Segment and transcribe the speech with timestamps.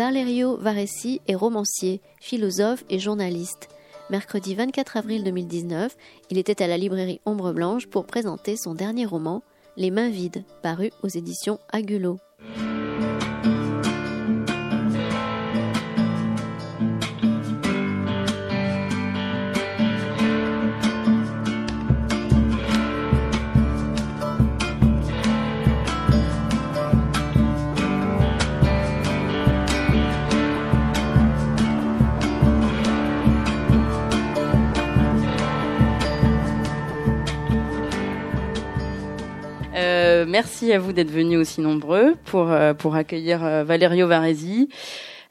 [0.00, 3.68] Valerio Varesi est romancier, philosophe et journaliste.
[4.08, 5.94] Mercredi 24 avril 2019,
[6.30, 9.42] il était à la librairie Ombre Blanche pour présenter son dernier roman,
[9.76, 12.16] Les mains vides, paru aux éditions Agulot.
[40.72, 44.68] À vous d'être venus aussi nombreux pour, euh, pour accueillir euh, Valerio Varesi.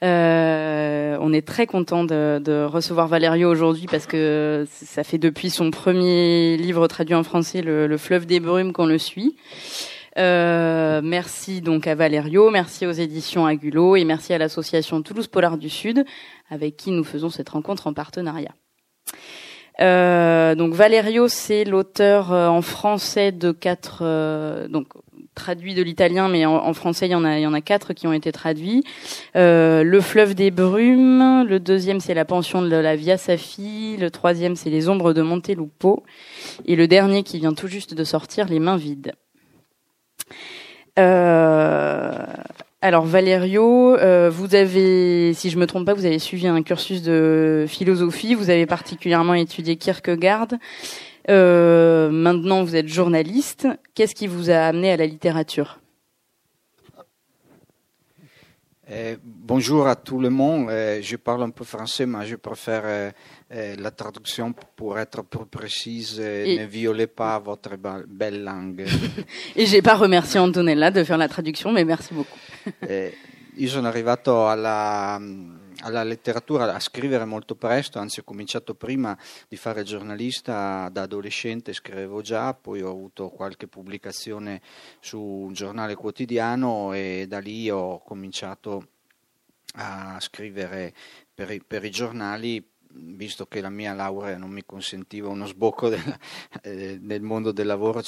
[0.02, 5.50] Euh, on est très content de, de recevoir Valerio aujourd'hui parce que ça fait depuis
[5.50, 9.36] son premier livre traduit en français, Le, le fleuve des brumes, qu'on le suit.
[10.18, 15.58] Euh, merci donc à Valerio, merci aux éditions Agulot et merci à l'association Toulouse Polar
[15.58, 16.04] du Sud
[16.50, 18.54] avec qui nous faisons cette rencontre en partenariat.
[19.82, 24.04] Euh, donc Valerio, c'est l'auteur euh, en français de quatre,
[24.68, 24.88] donc
[25.40, 28.84] traduit de l'italien, mais en, français il y en a, quatre qui ont été traduits.
[29.36, 34.56] le fleuve des brumes, le deuxième c'est la pension de la Via Safi, le troisième
[34.56, 36.04] c'est les ombres de Montelupo,
[36.66, 39.14] et le dernier qui vient tout juste de sortir, les mains vides.
[40.98, 42.26] Euh,
[42.82, 47.02] alors Valerio, euh, vous avez, si je me trompe pas, vous avez suivi un cursus
[47.02, 48.36] de philosophie.
[48.36, 50.48] Vous avez particulièrement étudié Kierkegaard.
[51.30, 53.68] Euh, maintenant, vous êtes journaliste.
[53.94, 55.80] Qu'est-ce qui vous a amené à la littérature?
[58.92, 60.72] Eh, bonjour à tout le monde.
[60.72, 63.14] Eh, je parle un peu français, mais je préfère
[63.52, 66.20] la traduction pour être plus précise.
[66.20, 67.76] Ne violez pas votre
[68.08, 68.88] belle langue.
[69.56, 72.40] Et j'ai pas remercié Antonella de faire la traduction, mais merci beaucoup.
[72.82, 73.14] eh,
[73.58, 75.20] io sono arrivato alla,
[75.82, 79.18] alla, letteratura, a scrivere molto presto, anzi ho cominciato prima
[79.48, 84.62] di fare giornalista, da adolescente scrivevo già, poi ho avuto qualche pubblicazione
[85.00, 88.88] su un giornale quotidiano e da lì ho cominciato
[89.74, 90.94] a scrivere
[91.34, 95.90] per i, per i giornali visto che la mia laurea non mi consentiva uno sbocco
[95.90, 96.20] del,
[96.64, 98.02] eh, nel mondo del lavoro.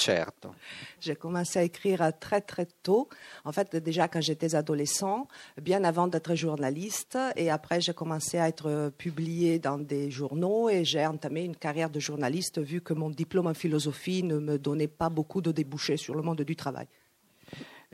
[0.98, 3.08] J'ai commencé à écrire très très tôt,
[3.44, 5.28] en fait déjà quand j'étais adolescent,
[5.60, 10.84] bien avant d'être journaliste, et après j'ai commencé à être publié dans des journaux et
[10.84, 14.88] j'ai entamé une carrière de journaliste vu que mon diplôme en philosophie ne me donnait
[14.88, 16.86] pas beaucoup de débouchés sur le monde du travail.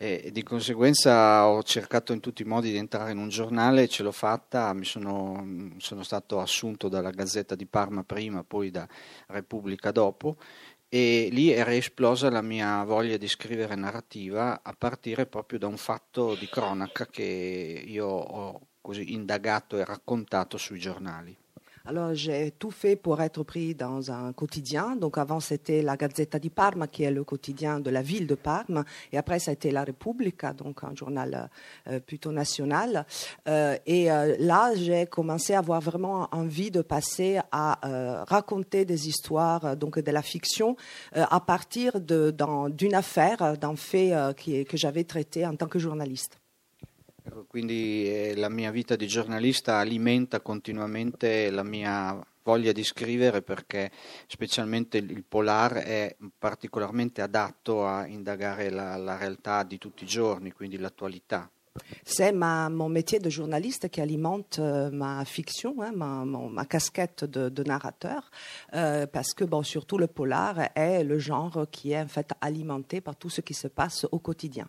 [0.01, 4.05] E di conseguenza ho cercato in tutti i modi di entrare in un giornale, ce
[4.05, 8.87] l'ho fatta, mi sono, sono stato assunto dalla Gazzetta di Parma prima, poi da
[9.27, 10.37] Repubblica dopo
[10.89, 15.77] e lì era esplosa la mia voglia di scrivere narrativa a partire proprio da un
[15.77, 21.37] fatto di cronaca che io ho così indagato e raccontato sui giornali.
[21.89, 24.95] Alors j'ai tout fait pour être pris dans un quotidien.
[24.95, 28.35] Donc avant c'était la Gazzetta di Parma qui est le quotidien de la ville de
[28.35, 31.49] Parme et après ça a été la Repubblica, donc un journal
[31.87, 33.07] euh, plutôt national.
[33.49, 37.79] Euh, et euh, là j'ai commencé à avoir vraiment envie de passer à
[38.29, 40.77] raconter des histoires, donc de la fiction,
[41.15, 46.39] à partir d'une affaire, d'un fait que j'avais traité en tant que journaliste.
[47.47, 53.91] Quindi eh, la mia vita di giornalista alimenta continuamente la mia voglia di scrivere perché
[54.27, 60.53] specialmente il polar è particolarmente adatto a indagare la, la realtà di tutti i giorni,
[60.53, 61.51] quindi l'attualità.
[62.03, 67.49] C'est mon métier de journaliste qui alimente euh, ma fiction, hein, ma, ma, casquette de,
[67.51, 68.31] de narrateur,
[68.75, 73.01] euh, parce que bon, surtout le polar est le genre qui est en fait alimenté
[73.01, 74.69] par tout ce qui se passe au quotidien.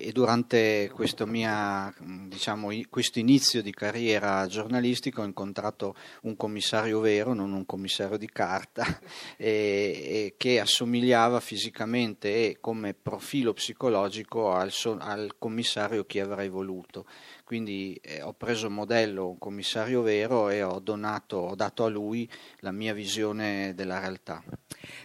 [0.00, 7.34] E, durante questo, mia, diciamo, questo inizio di carriera giornalistica ho incontrato un commissario vero,
[7.34, 8.86] non un commissario di carta,
[9.36, 17.04] e, e che assomigliava fisicamente e come profilo psicologico al, al commissario che avrei voluto.
[17.52, 22.26] Quindi eh, ho preso modello un commissario vero et ho donato, ho dato a lui
[22.60, 24.42] la mia visione della realtà.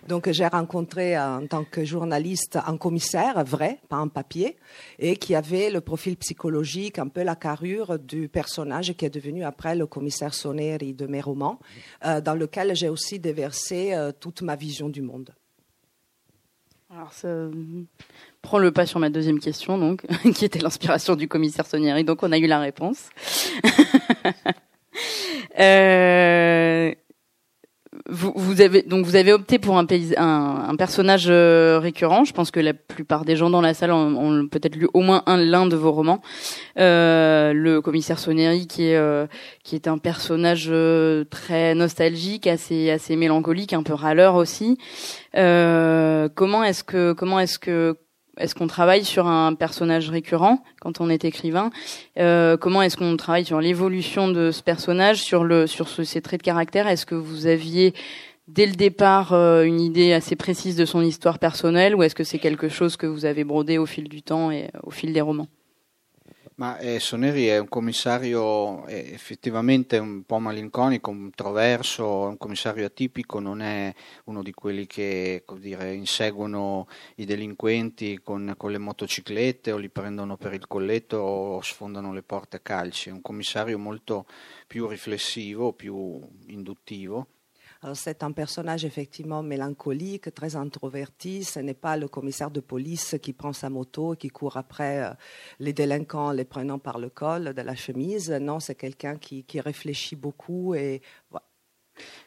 [0.06, 4.56] Donc j'ai rencontré en tant que journaliste un commissaire vrai, pas un papier,
[4.98, 9.44] et qui avait le profil psychologique, un peu la carrure du personnage qui est devenu
[9.44, 11.60] après le commissaire Soneri de mes romans,
[12.06, 15.36] euh, dans lequel j'ai aussi déversé euh, toute ma vision du monde.
[16.90, 17.28] Alors, ça
[18.42, 20.06] prend le pas sur ma deuxième question, donc,
[20.36, 22.04] qui était l'inspiration du commissaire Sonieri.
[22.06, 23.10] Donc, on a eu la réponse.
[25.60, 26.94] euh,
[28.10, 32.24] vous, vous, avez donc vous avez opté pour un, pays, un, un personnage euh, récurrent.
[32.24, 35.02] Je pense que la plupart des gens dans la salle ont, ont peut-être lu au
[35.02, 36.22] moins un l'un de vos romans.
[36.80, 39.28] Euh, le commissaire Soneri, qui est euh,
[39.64, 44.78] qui est un personnage euh, très nostalgique, assez assez mélancolique, un peu râleur aussi.
[45.34, 47.98] comment est-ce que comment est-ce que
[48.38, 51.70] est-ce qu'on travaille sur un personnage récurrent quand on est écrivain?
[52.20, 56.42] Euh, Comment est-ce qu'on travaille sur l'évolution de ce personnage, sur le sur ses traits
[56.42, 56.88] de caractère?
[56.88, 57.94] Est-ce que vous aviez
[58.48, 62.24] dès le départ euh, une idée assez précise de son histoire personnelle, ou est-ce que
[62.24, 65.22] c'est quelque chose que vous avez brodé au fil du temps et au fil des
[65.22, 65.48] romans?
[66.60, 73.40] Ma eh, Soneri è un commissario eh, effettivamente un po' malinconico, controverso, un commissario atipico,
[73.40, 73.94] non è
[74.24, 76.88] uno di quelli che dire, inseguono
[77.18, 82.24] i delinquenti con, con, le motociclette o li prendono per il colletto o sfondano le
[82.24, 84.26] porte a calci, è un commissario molto
[84.66, 87.28] più riflessivo, più induttivo
[87.94, 91.44] c'est un personnage effectivement mélancolique, très introverti.
[91.44, 95.04] Ce n'est pas le commissaire de police qui prend sa moto et qui court après
[95.04, 95.14] euh,
[95.60, 98.32] les délinquants les prenant par le col de la chemise.
[98.32, 101.02] Non, c'est quelqu'un qui, qui, réfléchit beaucoup et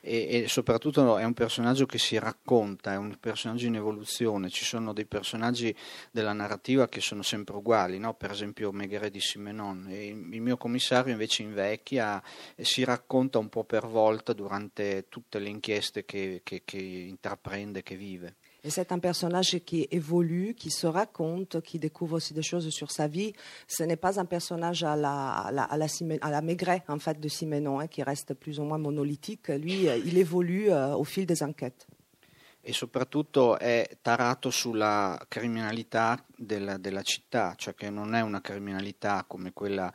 [0.00, 4.64] e, e, soprattutto è un personaggio che si racconta, è un personaggio in evoluzione, ci
[4.64, 5.74] sono dei personaggi
[6.10, 8.14] della narrativa che sono sempre uguali, no?
[8.14, 12.22] per esempio Meghere di Simenon, e il mio commissario invece invecchia
[12.54, 17.82] e si racconta un po' per volta durante tutte le inchieste che, che, che intraprende,
[17.82, 18.36] che vive.
[18.68, 23.08] C'est un personnage qui évolue, qui se raconte, qui découvre aussi des choses sur sa
[23.08, 23.32] vie.
[23.66, 25.50] Ce n'est pas un personnage à la,
[26.20, 29.48] à Maigret, en fait, de Simenon, hein, qui reste plus ou moins monolithique.
[29.48, 31.86] Lui, euh, il évolue euh, au fil des enquêtes.
[32.62, 39.24] e soprattutto è tarato sulla criminalità della, della, città, cioè che non è una criminalità
[39.26, 39.90] come quella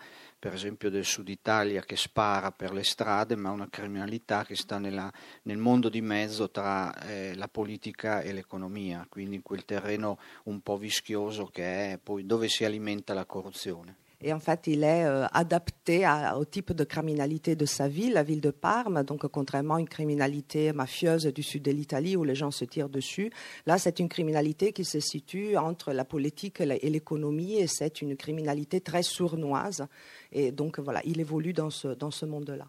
[0.46, 4.78] per esempio del sud Italia che spara per le strade, ma una criminalità che sta
[4.78, 5.12] nella,
[5.42, 10.62] nel mondo di mezzo tra eh, la politica e l'economia, quindi in quel terreno un
[10.62, 13.96] po' vischioso che è poi dove si alimenta la corruzione.
[14.28, 16.04] Et en fait, il est euh, adapté
[16.36, 19.04] au type de criminalité de sa ville, la ville de Parme.
[19.04, 22.90] Donc, contrairement à une criminalité mafieuse du sud de l'Italie où les gens se tirent
[22.90, 23.32] dessus,
[23.68, 28.18] là, c'est une criminalité qui se situe entre la politique et l'économie et c'est une
[28.18, 29.86] criminalité très sournoise.
[30.32, 32.66] Et donc, voilà, il évolue dans ce, dans ce monde-là.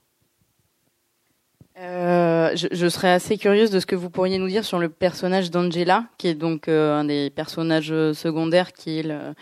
[1.79, 4.89] Euh, je, je, serais assez curieuse de ce que vous pourriez nous dire sur le
[4.89, 9.35] personnage d'Angela, qui est donc euh, un des personnages secondaires, qui est le,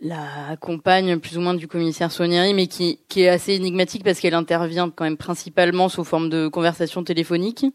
[0.00, 4.20] la compagne plus ou moins du commissaire Sonieri, mais qui, qui est assez énigmatique parce
[4.20, 7.66] qu'elle intervient quand même principalement sous forme de conversation téléphonique.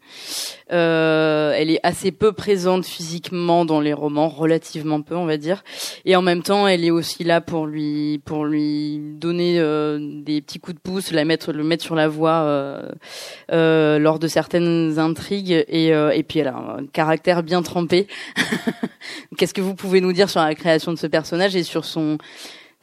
[0.72, 5.62] Euh, elle est assez peu présente physiquement dans les romans, relativement peu, on va dire.
[6.04, 10.40] Et en même temps, elle est aussi là pour lui pour lui donner euh, des
[10.40, 12.44] petits coups de pouce, la mettre le mettre sur la voie
[13.52, 15.64] euh, lors de certaines intrigues.
[15.68, 18.06] Et, et puis elle a un caractère bien trempé.
[19.36, 22.18] Qu'est-ce que vous pouvez nous dire sur la création de ce personnage et sur son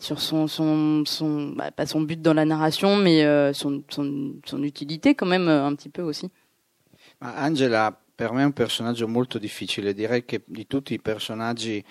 [0.01, 4.33] sur son, son, son bah, pas son but dans la narration, mais euh, son, son,
[4.45, 6.29] son, utilité quand même euh, un petit peu aussi?
[7.23, 11.83] Angela per me è un personaggio molto difficile, direi che di tutti i personaggi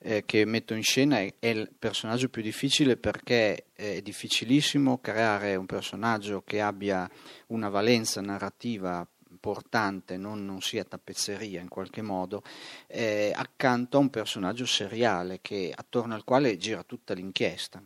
[0.00, 5.56] eh, che metto in scena è, è, il personaggio più difficile perché è difficilissimo creare
[5.56, 7.08] un personaggio che abbia
[7.48, 12.42] una valenza narrativa importante, non, non, sia tappezzeria in qualche modo,
[12.86, 17.82] eh, accanto a un personaggio seriale che, attorno al quale gira tutta l'inchiesta.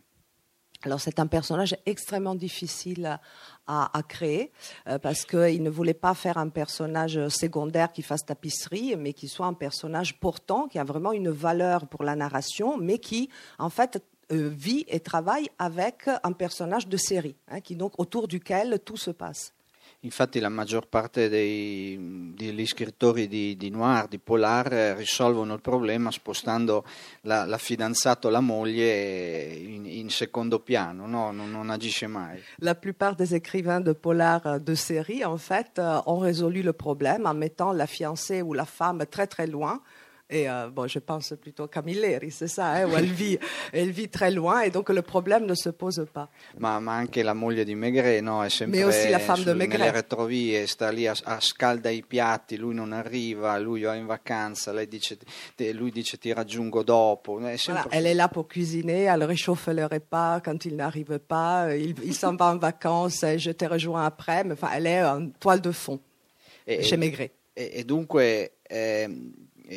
[0.85, 3.17] Alors c'est un personnage extrêmement difficile
[3.67, 4.51] à, créer
[4.87, 9.27] euh, parce qu'il ne voulait pas faire un personnage secondaire qui fasse tapisserie, mais qui
[9.27, 13.29] soit un personnage portant, qui a vraiment une valeur pour la narration, mais qui
[13.59, 18.27] en fait euh, vit et travaille avec un personnage de série, hein, qui donc autour
[18.27, 19.52] duquel tout se passe.
[20.03, 25.61] Infatti la maggior parte dei, degli scrittori di, di, noir, di polar, eh, risolvono il
[25.61, 26.83] problema spostando
[27.21, 31.31] la, la fidanzata o la moglie in, in secondo piano, no?
[31.31, 32.41] non, non, agisce mai.
[32.57, 37.25] La plupart des écrivains de polar de série, en fait, euh, ont résolu le problème
[37.25, 39.81] en mettant la fiancée ou la femme très très loin
[40.33, 43.37] et euh, bon, je pense plutôt Camilleri, c'est ça, hein, où elle vit,
[43.71, 46.27] elle vit très loin et donc le problème ne se pose pas.
[46.57, 48.43] Ma, ma anche la moglie di Maigret, no?
[48.43, 49.77] È sempre Mais aussi la femme de Maigret.
[49.77, 54.07] nelle retrovie, sta lì a, a, scalda i piatti, lui non arriva, lui va in
[54.07, 55.19] vacanza, lei dice,
[55.73, 57.39] lui dice ti raggiungo dopo.
[57.39, 61.75] È voilà, elle est là pour cuisiner, elle réchauffe le repas quand il n'arrive pas,
[61.75, 65.29] il, il s'en va en vacances, je te rejoins après, mais enfin, elle est en
[65.39, 65.99] toile de fond
[66.67, 67.31] e, chez Maigret.
[67.55, 68.51] E, e dunque...
[68.75, 69.07] Eh,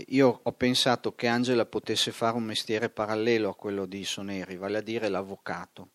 [0.08, 4.78] io ho pensato che Angela potesse fare un mestiere parallelo a quello di Soneri, vale
[4.78, 5.90] a dire l'avvocato.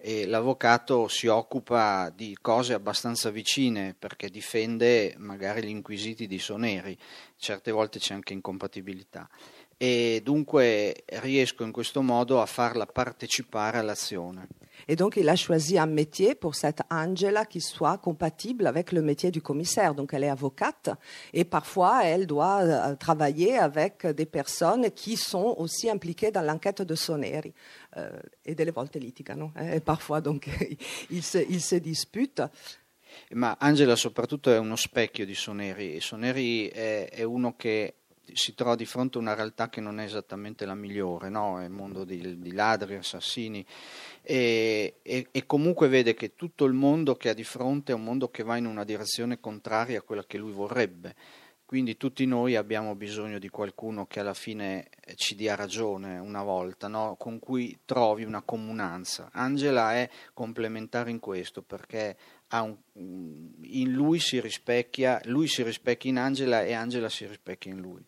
[0.00, 6.96] e l'avvocato si occupa di cose abbastanza vicine perché difende magari gli inquisiti di Soneri,
[7.36, 9.28] certe volte c'è anche incompatibilità
[9.78, 14.48] e dunque riesco in questo modo a farla partecipare all'azione.
[14.86, 19.02] Et donc, il a choisi un métier pour cette Angela qui soit compatible avec le
[19.02, 19.94] métier du commissaire.
[19.94, 20.90] Donc, elle est avocate
[21.32, 26.82] et parfois, elle doit euh, travailler avec des personnes qui sont aussi impliquées dans l'enquête
[26.82, 27.52] de Soneri.
[27.96, 28.10] Euh,
[28.44, 29.50] et delle volte litigano.
[29.60, 30.48] Eh, et parfois, donc,
[31.10, 32.42] ils se, ils se disputent.
[33.32, 36.00] Ma Angela soprattutto è uno specchio di Soneri.
[36.00, 37.97] Soneri è, è uno che
[38.34, 41.60] si trova di fronte a una realtà che non è esattamente la migliore, no?
[41.60, 43.64] è il mondo di, di ladri, assassini,
[44.22, 48.04] e, e, e, comunque vede che tutto il mondo che ha di fronte è un
[48.04, 51.14] mondo che va in una direzione contraria a quella che lui vorrebbe.
[51.68, 56.88] Quindi tutti noi abbiamo bisogno di qualcuno che alla fine ci dia ragione una volta,
[56.88, 57.16] no?
[57.18, 59.28] con cui trovi una comunanza.
[59.34, 62.16] Angela è complementare in questo perché
[62.52, 62.74] un,
[63.64, 68.02] in lui si rispecchia, lui si rispecchia in Angela e Angela si rispecchia in lui.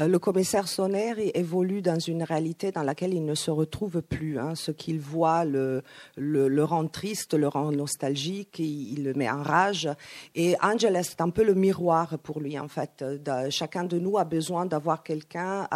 [0.00, 4.38] Euh, le commissaire Sonner évolue dans une réalité dans laquelle il ne se retrouve plus.
[4.38, 4.54] Hein.
[4.54, 5.82] Ce qu'il voit le,
[6.16, 9.88] le, rend triste, le rend nostalgique, il, le met en rage.
[10.34, 13.04] Et Angela, c'est un peu le miroir pour lui, en fait.
[13.50, 15.68] chacun de nous a besoin d'avoir quelqu'un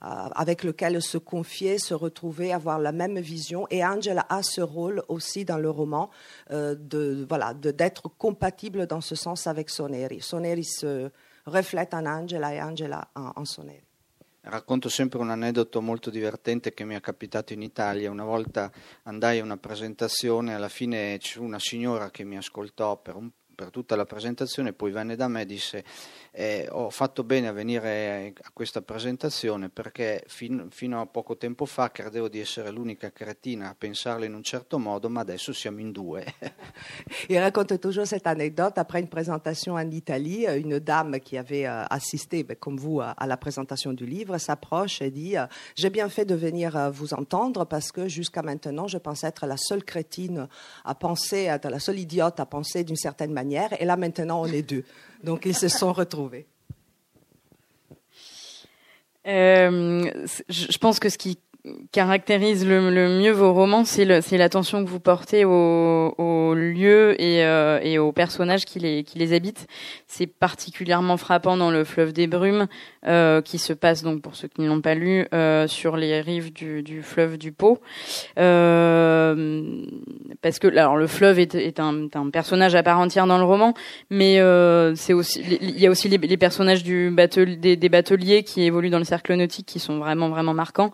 [0.00, 3.66] avec lequel se confier, se retrouver, avoir la même vision.
[3.70, 6.10] Et Angela a ce rôle aussi dans le roman
[6.50, 10.20] euh, de voilà d'être compatible dans ce sens avec Soneri.
[10.20, 11.10] Soneri se
[11.44, 13.86] riflette en Angela e Angela en Soneri.
[14.44, 18.10] Racconto sempre un aneddoto molto divertente che mi è capitato in Italia.
[18.10, 18.72] Una volta
[19.04, 23.70] andai a una presentazione, alla fine c'è una signora che mi ascoltò per un per
[23.70, 25.84] tutta la presentazione, poi venne da me e disse
[26.34, 31.66] eh, ho fatto bene a venire a questa presentazione perché fin, fino a poco tempo
[31.66, 35.80] fa credevo di essere l'unica cretina a pensarla in un certo modo, ma adesso siamo
[35.80, 36.24] in due.
[37.28, 38.78] Il raconte toujours cette anecdote.
[38.78, 43.36] Après une présentation en Italie, une dame qui avait euh, assisté, comme vous, à la
[43.36, 47.66] présentation du livre, s'approche et dit euh, J'ai bien fait de venir euh, vous entendre
[47.66, 50.48] parce que jusqu'à maintenant, je pensais être la seule crétine
[50.84, 54.62] à penser, la seule idiote à penser d'une certaine manière et là maintenant on est
[54.62, 54.84] deux.
[55.22, 56.46] Donc ils se sont retrouvés.
[59.26, 61.38] Euh, je pense que ce qui
[61.92, 62.80] caractérise le,
[63.20, 68.10] mieux vos romans, c'est l'attention que vous portez aux, aux lieux et, euh, et, aux
[68.10, 69.68] personnages qui les, qui les habitent.
[70.08, 72.66] C'est particulièrement frappant dans le fleuve des brumes,
[73.06, 76.20] euh, qui se passe donc pour ceux qui ne l'ont pas lu euh, sur les
[76.20, 77.80] rives du, du fleuve du Pau.
[78.38, 79.84] Euh,
[80.40, 83.44] parce que alors le fleuve est, est, un, un, personnage à part entière dans le
[83.44, 83.74] roman,
[84.10, 87.88] mais euh, c'est aussi il y a aussi les, les personnages du bateau, des, des,
[87.88, 90.92] bateliers qui évoluent dans le cercle nautique qui sont vraiment vraiment marquants.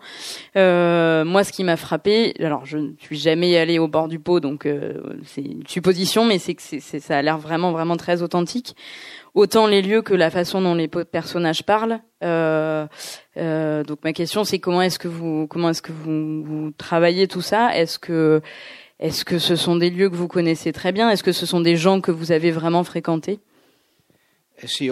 [0.59, 4.19] Euh, moi, ce qui m'a frappé, alors je ne suis jamais allé au bord du
[4.19, 4.93] pot, donc euh,
[5.25, 8.75] c'est une supposition, mais c'est que ça a l'air vraiment, vraiment très authentique.
[9.35, 11.99] Autant les lieux que la façon dont les personnages parlent.
[12.23, 12.87] Euh,
[13.83, 17.41] donc ma question, c'est comment est-ce que vous, comment est-ce que vous, vous travaillez tout
[17.41, 17.75] ça?
[17.77, 18.41] Est-ce que,
[18.99, 21.09] est-ce que ce sont des lieux que vous connaissez très bien?
[21.09, 23.39] Est-ce que ce sont des gens que vous avez vraiment fréquentés?
[24.61, 24.91] Eh sì,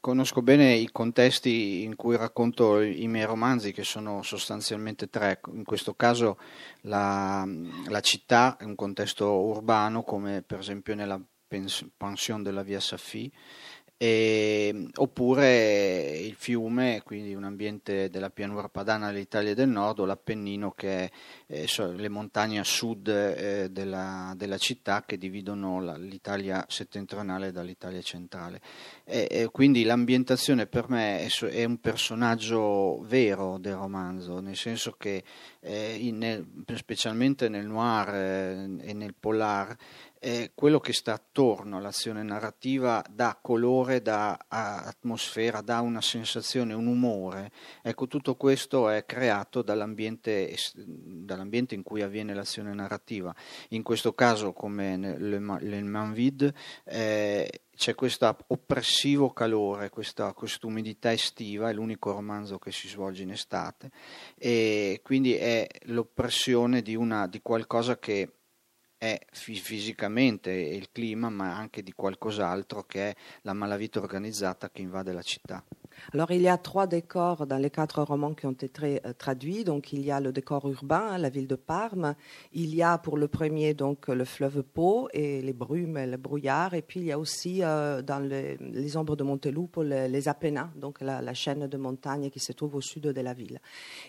[0.00, 5.40] conosco bene i contesti in cui racconto i miei romanzi, che sono sostanzialmente tre.
[5.52, 6.38] In questo caso
[6.82, 7.46] la,
[7.88, 11.20] la città è un contesto urbano, come per esempio nella
[11.96, 13.30] pension della via Saffi,
[14.00, 20.70] e, oppure il fiume, quindi un ambiente della pianura padana dell'Italia del Nord o l'Appennino
[20.70, 21.10] che
[21.46, 27.50] è eh, le montagne a sud eh, della, della, città che dividono la, l'Italia settentrionale
[27.50, 28.60] dall'Italia centrale.
[29.10, 34.96] E, e quindi l'ambientazione per me è, è, un personaggio vero del romanzo, nel senso
[34.98, 35.24] che
[35.60, 39.74] eh, in, specialmente nel noir eh, e nel polar
[40.20, 46.86] eh, quello che sta attorno all'azione narrativa dà colore, dà atmosfera, dà una sensazione, un
[46.86, 47.50] umore.
[47.82, 53.34] Ecco, tutto questo è creato dall'ambiente, dall'ambiente in cui avviene l'azione narrativa.
[53.70, 56.52] In questo caso, come nel Man Vide,
[56.84, 63.30] eh, c'è questo oppressivo calore, questa umidità estiva, è l'unico romanzo che si svolge in
[63.30, 63.92] estate,
[64.36, 68.32] e quindi è l'oppressione di, una, di qualcosa che
[68.98, 75.12] è fisicamente il clima, ma anche di qualcos'altro che è la malavita organizzata che invade
[75.12, 75.64] la città.
[76.14, 79.64] Alors il y a trois décors dans les quatre romans qui ont été euh, traduits.
[79.64, 82.14] Donc il y a le décor urbain, la ville de Parme.
[82.52, 86.16] Il y a pour le premier donc le fleuve Pau et les brumes et le
[86.16, 86.74] brouillard.
[86.74, 91.00] Et puis il y a aussi euh, dans les, ombres de Montelupo les, Apennins, donc
[91.00, 93.60] la, chaîne de montagnes qui se trouve au sud de la ville.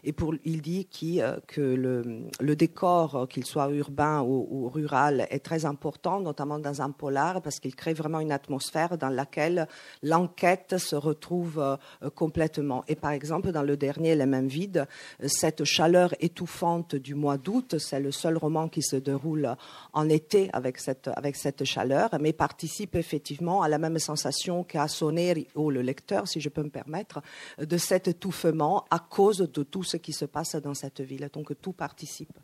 [0.04, 0.88] Et pour, il dit
[1.22, 6.82] euh, que le, décor, qu'il soit urbain ou, ou, rural, est très important, notamment dans
[6.82, 9.68] un polar, parce qu'il crée vraiment une atmosphère dans laquelle
[10.04, 11.78] l'enquête se retrouve
[12.16, 12.84] complètement.
[12.88, 14.88] Et par exemple, dans le dernier, Les Mêmes Vides,
[15.22, 19.56] euh, cette chaleur étouffante du mois d'août, c'est le seul roman qui se déroule
[19.94, 24.88] en été avec cette, avec cette chaleur, mais participe effectivement à la même sensation qu'a
[24.88, 27.22] sonné ou le lecteur, si je peux me permettre,
[27.60, 31.30] de cet étouffement à cause de tout ce qui se passe dans cette ville.
[31.32, 32.38] Donc tout participe.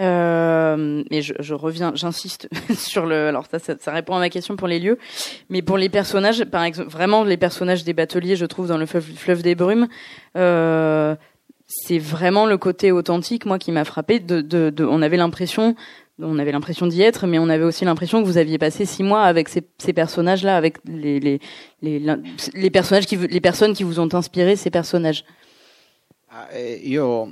[0.00, 3.28] Euh, je, je reviens, j'insiste sur le.
[3.28, 4.98] Alors ça, ça, répond à ma question pour les lieux,
[5.50, 8.86] mais pour les personnages, par exemple, vraiment les personnages des bateliers, je trouve dans le
[8.86, 9.86] fleuve, des brumes,
[10.36, 11.14] euh,
[11.66, 14.18] c'est vraiment le côté authentique, moi, qui m'a frappé.
[14.18, 15.76] De, de, de, on avait l'impression,
[16.18, 19.04] on avait l'impression d'y être, mais on avait aussi l'impression que vous aviez passé six
[19.04, 21.40] mois avec ces, ces personnages-là, avec les, les,
[21.82, 22.02] les,
[22.52, 25.24] les personnages qui, les personnes qui vous ont inspiré ces personnages.
[26.30, 27.28] Ah, eh, io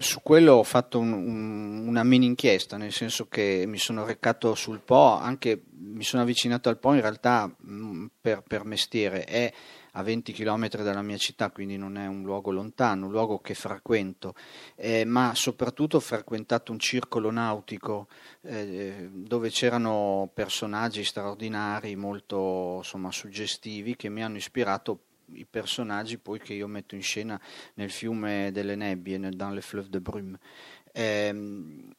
[0.00, 4.54] su quello ho fatto un, un, una mini inchiesta, nel senso che mi sono recato
[4.54, 9.24] sul Po, anche mi sono avvicinato al Po in realtà mh, mm, per, per, mestiere,
[9.24, 9.52] è
[9.92, 13.54] a 20 km dalla mia città, quindi non è un luogo lontano, un luogo che
[13.54, 14.34] frequento,
[14.74, 18.08] eh, ma soprattutto ho frequentato un circolo nautico
[18.42, 25.00] eh, dove c'erano personaggi straordinari, molto insomma, suggestivi, che mi hanno ispirato
[25.32, 27.40] i personaggi poi che io metto in scena
[27.74, 30.38] nel fiume delle nebbie, nel, dans le fleuve de brume.
[30.92, 31.32] Eh,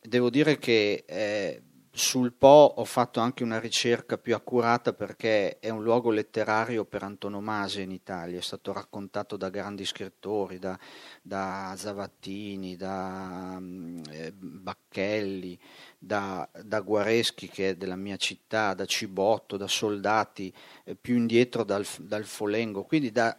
[0.01, 1.61] devo dire che eh,
[1.93, 7.03] sul Po ho fatto anche una ricerca più accurata perché è un luogo letterario per
[7.03, 10.79] antonomasia in Italia, è stato raccontato da grandi scrittori, da,
[11.21, 13.61] da Zavattini, da
[14.09, 15.59] eh, Bacchelli,
[15.97, 20.53] da, da, Guareschi che è della mia città, da Cibotto, da soldati
[20.85, 23.37] eh, più indietro dal, dal Folengo, quindi da,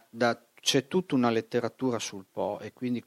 [0.63, 3.03] c'è tutta una letteratura sul Po e quindi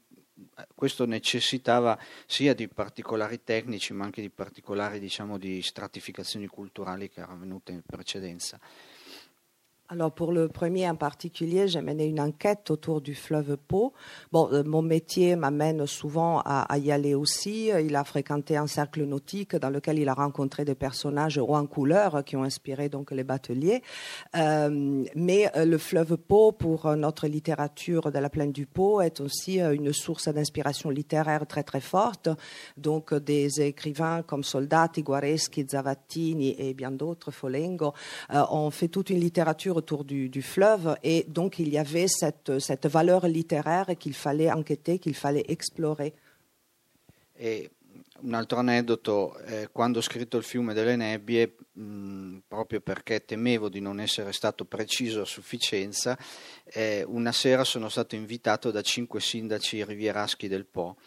[0.75, 7.21] questo necessitava sia di particolari tecnici ma anche di particolari diciamo, di stratificazioni culturali che
[7.21, 8.59] erano venute in precedenza.
[9.89, 13.93] Alors pour le premier en particulier, j'ai mené une enquête autour du fleuve Pau.
[14.33, 17.67] Bon, euh, mon métier m'amène souvent à, y aller aussi.
[17.67, 22.25] Il a fréquenté un cercle nautique dans lequel il a rencontré des personnages en couleur
[22.25, 23.81] qui ont inspiré donc les bateliers.
[24.35, 29.21] Euh, mais euh, le fleuve Pau, pour notre littérature de la plaine du Pau, est
[29.21, 32.27] aussi une source d'inspiration littéraire très très forte.
[32.75, 37.93] Donc des écrivains comme Soldati, Guareschi, Zavattini et bien d'autres, Folengo,
[38.29, 42.59] ont fait toute une littérature autour du, du, fleuve et donc il y avait cette,
[42.59, 46.13] cette valeur littéraire qu'il fallait enquêter, qu'il fallait explorer.
[47.39, 47.69] E
[48.21, 53.69] un altro aneddoto, eh, quando ho scritto il fiume delle nebbie, mh, proprio perché temevo
[53.69, 56.17] di non essere stato preciso a sufficienza,
[56.65, 60.97] eh, una sera sono stato invitato da cinque sindaci rivieraschi del Po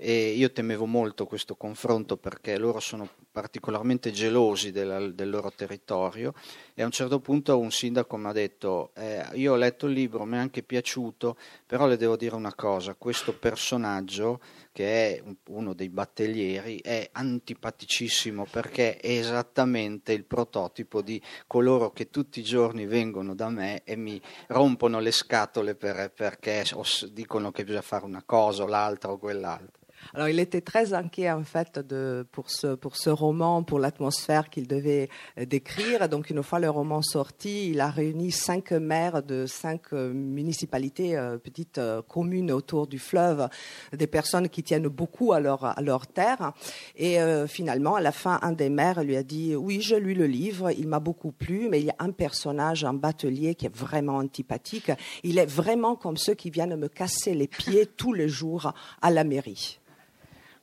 [0.00, 6.34] e io temevo molto questo confronto perché loro sono particolarmente gelosi della, del loro territorio
[6.72, 9.94] e a un certo punto un sindaco mi ha detto eh, io ho letto il
[9.94, 15.22] libro, mi è anche piaciuto, però le devo dire una cosa, questo personaggio che è
[15.48, 22.44] uno dei battaglieri è antipaticissimo perché è esattamente il prototipo di coloro che tutti i
[22.44, 26.62] giorni vengono da me e mi rompono le scatole per, perché
[27.10, 29.86] dicono che bisogna fare una cosa o l'altra o quell'altra.
[30.14, 34.48] Alors, il était très inquiet en fait de, pour ce pour ce roman, pour l'atmosphère
[34.48, 35.08] qu'il devait
[35.38, 36.08] euh, décrire.
[36.08, 41.16] Donc, une fois le roman sorti, il a réuni cinq maires de cinq euh, municipalités,
[41.16, 43.48] euh, petites communes autour du fleuve,
[43.92, 46.52] des personnes qui tiennent beaucoup à leur à leur terre.
[46.96, 50.26] Et finalement, à la fin, un des maires lui a dit "Oui, je lu le
[50.26, 53.74] livre, il m'a beaucoup plu, mais il y a un personnage, un batelier qui est
[53.74, 54.90] vraiment antipathique.
[55.22, 59.10] Il est vraiment comme ceux qui viennent me casser les pieds tous les jours à
[59.10, 59.80] la mairie."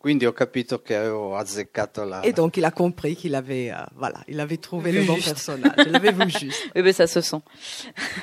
[0.05, 2.21] Quindi ho capito che avevo azzeccato la...
[2.21, 5.15] Et donc il a compris qu'il avait, euh, voilà, il avait trouvé vu le bon
[5.15, 5.29] juste.
[5.29, 5.73] personnage.
[5.77, 6.69] Il avait vu juste.
[6.75, 7.41] Oui, ben ça se sent.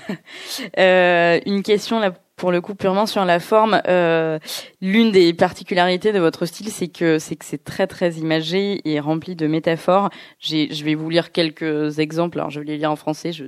[0.79, 4.39] euh, une question là pour le coup purement sur la forme, euh,
[4.81, 8.99] l'une des particularités de votre style, c'est que c'est que c'est très très imagé et
[9.01, 10.11] rempli de métaphores.
[10.41, 12.39] je vais vous lire quelques exemples.
[12.39, 13.45] Alors je vais les lire en français, je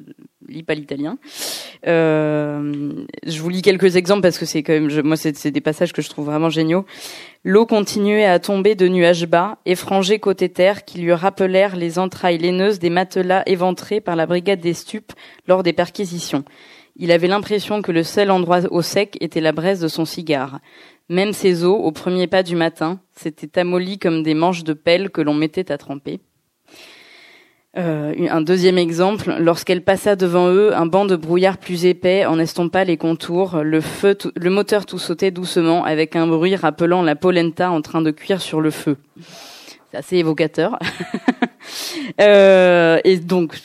[0.48, 1.18] lis pas l'italien.
[1.86, 2.92] Euh,
[3.26, 6.02] je vous lis quelques exemples parce que c'est quand même, moi c'est des passages que
[6.02, 6.84] je trouve vraiment géniaux.
[7.46, 12.38] L'eau continuait à tomber de nuages bas, effrangés côté terre, qui lui rappelèrent les entrailles
[12.38, 15.12] laineuses des matelas éventrés par la brigade des stupes
[15.46, 16.44] lors des perquisitions.
[16.96, 20.60] Il avait l'impression que le seul endroit au sec était la braise de son cigare.
[21.10, 25.10] Même ses os, au premier pas du matin, s'étaient amollis comme des manches de pelle
[25.10, 26.20] que l'on mettait à tremper.
[27.76, 32.38] Euh, un deuxième exemple, lorsqu'elle passa devant eux, un banc de brouillard plus épais en
[32.38, 37.16] estompa les contours, le feu, le moteur tout sautait doucement avec un bruit rappelant la
[37.16, 38.96] polenta en train de cuire sur le feu.
[39.90, 40.78] C'est assez évocateur.
[42.20, 43.56] euh, et donc,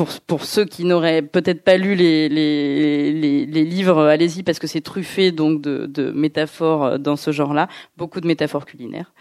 [0.00, 4.58] pour, pour ceux qui n'auraient peut-être pas lu les, les, les, les livres, allez-y parce
[4.58, 9.12] que c'est truffé donc de, de, métaphores dans ce genre-là, beaucoup de métaphores culinaires.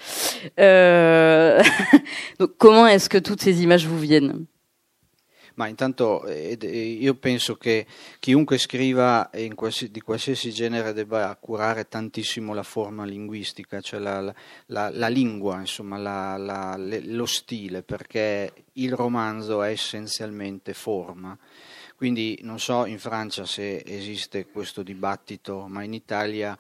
[0.58, 1.62] Euh...
[2.40, 4.46] donc comment est-ce que toutes ces images vous viennent?
[5.60, 7.86] Ma intanto eh, io penso che
[8.20, 14.34] chiunque scriva qualsiasi, di qualsiasi genere debba curare tantissimo la forma linguistica, cioè la,
[14.68, 21.38] la, la lingua, insomma, la, lo stile, perché il romanzo è essenzialmente forma.
[21.98, 26.58] Quindi non so in Francia se esiste questo dibattito, ma in Italia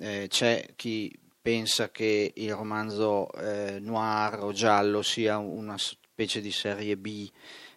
[0.00, 6.50] eh, c'è chi pensa che il romanzo eh, noir o giallo sia una specie di
[6.50, 7.30] serie B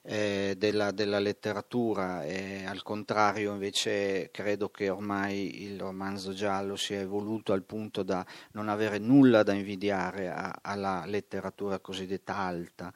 [0.05, 6.99] eh, della, della, letteratura e al contrario invece credo che ormai il romanzo giallo sia
[6.99, 12.93] evoluto al punto da non avere nulla da invidiare a, alla letteratura cosiddetta alta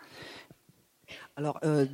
[1.39, 1.85] Alors, euh,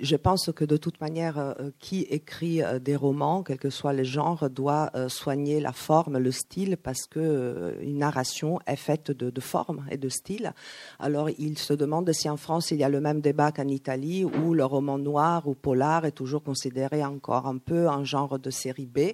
[0.00, 3.92] je pense que de toute manière, euh, qui écrit euh, des romans, quel que soit
[3.92, 9.28] le genre, doit soigner la forme, le style, parce que une narration est faite de,
[9.28, 10.54] de, forme et de style.
[10.98, 14.24] Alors, il se demande si en France il y a le même débat qu'en Italie,
[14.24, 18.48] où le roman noir ou polar est toujours considéré encore un peu un genre de
[18.48, 19.12] série B,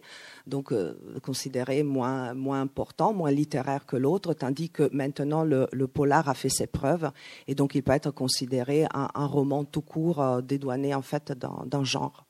[0.50, 0.74] donc
[1.22, 6.50] considéré moins moins important, moins littéraire que l'autre, tandis que maintenant le, polar a fait
[6.50, 7.10] ses preuves
[7.46, 11.32] et donc il peut être considéré un, un roman tout court euh, dédouané en fait
[11.32, 12.26] d'un genre.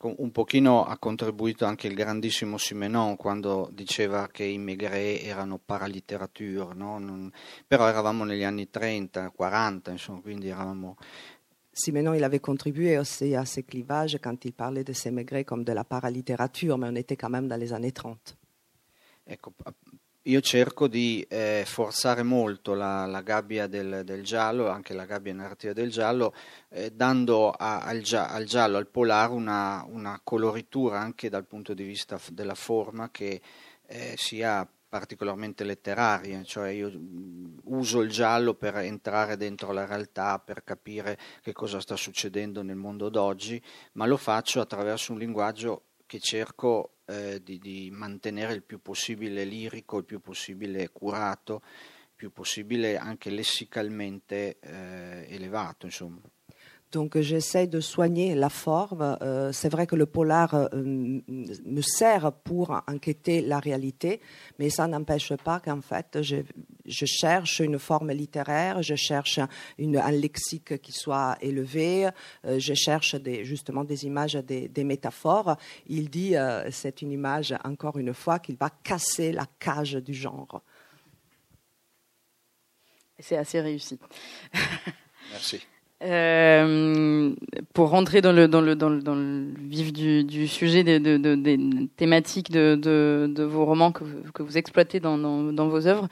[0.00, 6.72] Un pochino ha contribuito anche il grandissimo Simenon quando diceva che i Maigret erano paraliterature,
[6.74, 7.00] no?
[7.00, 7.32] non,
[7.66, 10.96] però eravamo negli anni 30, 40, insomma, quindi eravamo...
[11.78, 15.62] Simenon, il avait contribué aussi à ces clivages quand il parlait de ces Maigret comme
[15.62, 18.36] de la paralittérature, mais on était quand même dans les années 30.
[19.24, 19.52] Ecco,
[20.22, 25.32] io cerco di eh, forzare molto la, la gabbia del, del, giallo, anche la gabbia
[25.32, 26.34] narrativa del giallo,
[26.70, 31.84] eh, dando a, al, al, giallo, al polare, una, una, coloritura anche dal punto di
[31.84, 33.40] vista della forma che
[33.86, 40.38] eh, sia particolarmente letteraria, cioè io mm, uso il giallo per entrare dentro la realtà,
[40.38, 45.84] per capire che cosa sta succedendo nel mondo d'oggi, ma lo faccio attraverso un linguaggio
[46.06, 52.14] che cerco eh, di, di, mantenere il più possibile lirico, il più possibile curato, il
[52.14, 55.84] più possibile anche lessicalmente eh, elevato.
[55.84, 56.20] Insomma.
[56.90, 59.18] Donc j'essaie de soigner la forme.
[59.20, 60.68] Euh, c'est vrai que le polar euh,
[61.26, 64.20] me sert pour enquêter la réalité,
[64.58, 66.36] mais ça n'empêche pas qu'en fait je,
[66.86, 69.38] je, cherche une forme littéraire, je cherche
[69.76, 72.08] une, un lexique qui soit élevé,
[72.46, 75.56] euh, je cherche des, justement des images, des, des métaphores.
[75.86, 80.14] Il dit, euh, c'est une image encore une fois, qu'il va casser la cage du
[80.14, 80.62] genre.
[83.18, 83.98] C'est assez réussi.
[85.32, 85.60] Merci.
[86.04, 87.34] Euh,
[87.72, 91.00] pour rentrer dans le, dans le, dans le, dans le vif du, du sujet des,
[91.00, 91.58] de, de, des
[91.96, 96.06] thématiques de, de, de, vos romans que, que vous exploitez dans, dans, dans vos œuvres,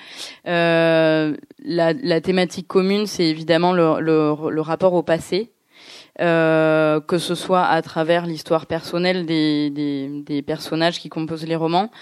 [0.48, 5.52] euh, la, la, thématique commune, c'est évidemment le, le, le, rapport au passé,
[6.20, 11.54] euh, que ce soit à travers l'histoire personnelle des, des, des, personnages qui composent les
[11.54, 11.92] romans,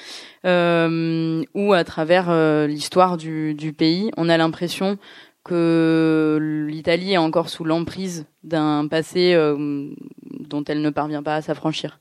[0.46, 4.10] euh, ou à travers euh, l'histoire du, du pays.
[4.16, 4.98] On a l'impression
[5.44, 11.42] que l'Italie est encore sous l'emprise d'un passé euh, dont elle ne parvient pas à
[11.42, 12.00] s'affranchir.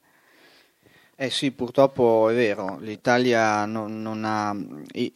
[1.15, 4.55] Eh sì, purtroppo è vero, l'Italia non, non ha...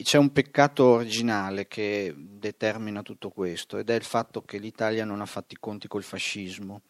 [0.00, 5.20] c'è un peccato originale che determina tutto questo ed è il fatto che l'Italia non
[5.20, 6.82] ha fatto i conti col fascismo.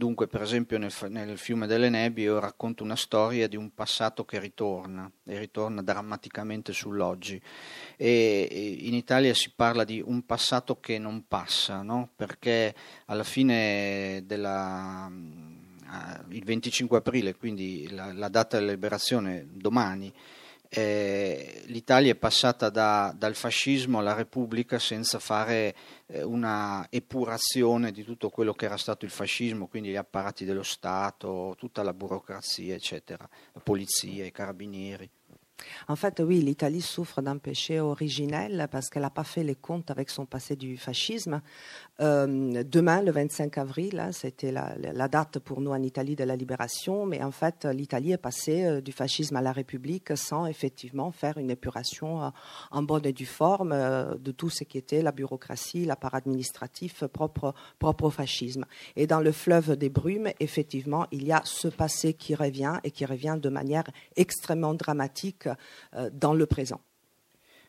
[0.00, 4.24] Dunque, per esempio, nel, nel, Fiume delle Nebbie io racconto una storia di un passato
[4.24, 7.38] che ritorna, e ritorna drammaticamente sull'oggi.
[7.98, 12.08] E, e in Italia si parla di un passato che non passa, no?
[12.16, 15.12] perché alla fine della
[16.30, 20.10] il 25 aprile, quindi la, la, data della liberazione domani,
[20.72, 25.74] eh, l'Italia è passata da, dal fascismo alla Repubblica senza fare
[26.06, 30.62] eh, una epurazione di tutto quello che era stato il fascismo, quindi gli apparati dello
[30.62, 35.10] Stato, tutta la burocrazia, eccetera, la polizia, i carabinieri.
[35.88, 39.90] En fait, oui, l'Italie souffre d'un péché originel parce qu'elle n'a pas fait les comptes
[39.90, 41.42] avec son passé du fascisme.
[42.00, 47.04] Euh, demain, le 25 avril, c'était la, date pour nous en Italie de la libération,
[47.04, 51.36] mais en fait, l'Italie est passée euh, du fascisme à la République sans effectivement faire
[51.36, 52.28] une épuration euh,
[52.70, 53.70] en bonne et due forme
[54.18, 58.64] de tout ce qui était la bureaucratie, l'apparat administratif propre, propre au fascisme.
[58.96, 62.90] Et dans le fleuve des brumes, effectivement, il y a ce passé qui revient et
[62.90, 63.84] qui revient de manière
[64.16, 65.48] extrêmement dramatique
[66.12, 66.80] dans le présent.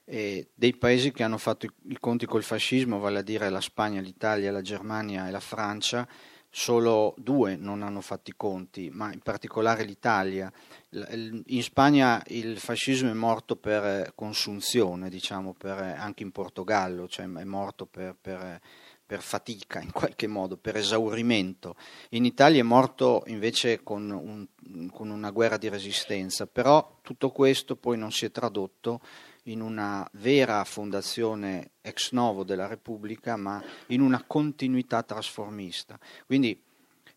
[0.03, 4.01] E dei paesi che hanno fatto i conti col fascismo, vale a dire la Spagna,
[4.01, 6.07] l'Italia, la Germania e la Francia,
[6.53, 10.51] solo due non hanno fatto i conti, ma in particolare l'Italia.
[10.89, 17.43] In Spagna il fascismo è morto per consunzione, diciamo, per, anche in Portogallo, cioè è
[17.45, 18.59] morto per, per,
[19.05, 21.77] per, fatica in qualche modo, per esaurimento.
[22.09, 27.77] In Italia è morto invece con, un, con una guerra di resistenza, però tutto questo
[27.77, 28.99] poi non si è tradotto
[29.43, 35.97] in una vera fondazione ex novo della Repubblica, ma in una continuità trasformista.
[36.25, 36.61] Quindi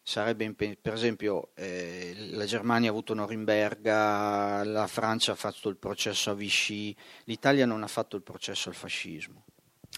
[0.03, 6.31] sarebbe, per esempio, eh, la Germania ha avuto Norimberga, la Francia ha fatto il processo
[6.31, 9.45] a Vichy, l'Italia non ha fatto il processo al fascismo.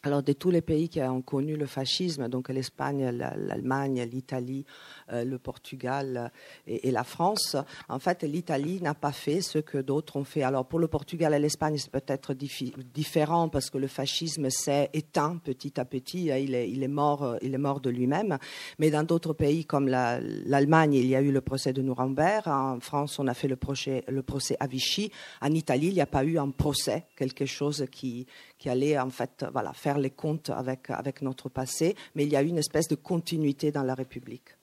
[0.03, 4.96] Alors, de tous les pays qui ont connu le fascisme, donc l'Espagne, l'Allemagne, l'Italie, euh,
[5.11, 6.31] le Portugal
[6.67, 7.57] et, la France,
[7.89, 10.43] en fait, l'Italie n'a pas fait ce que d'autres ont fait.
[10.43, 15.37] Alors, pour le Portugal et l'Espagne, c'est peut-être différent parce que le fascisme s'est éteint
[15.37, 16.31] petit à petit.
[16.31, 18.39] Hein, il est, mort, il est mort de lui-même.
[18.79, 22.49] Mais dans d'autres pays comme l'Allemagne, il y a eu le procès de Nuremberg.
[22.49, 24.25] En France, on a fait le procès, le
[24.61, 25.11] à Vichy.
[25.41, 28.27] En Italie, il n'y a pas eu un procès, quelque chose qui,
[28.67, 32.49] allait en fait faire les comptes avec, avec notre passé, mais il y a eu
[32.49, 34.56] une espèce de continuité dans la République.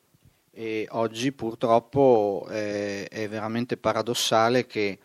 [0.55, 4.99] E oggi purtroppo eh, è veramente paradossale che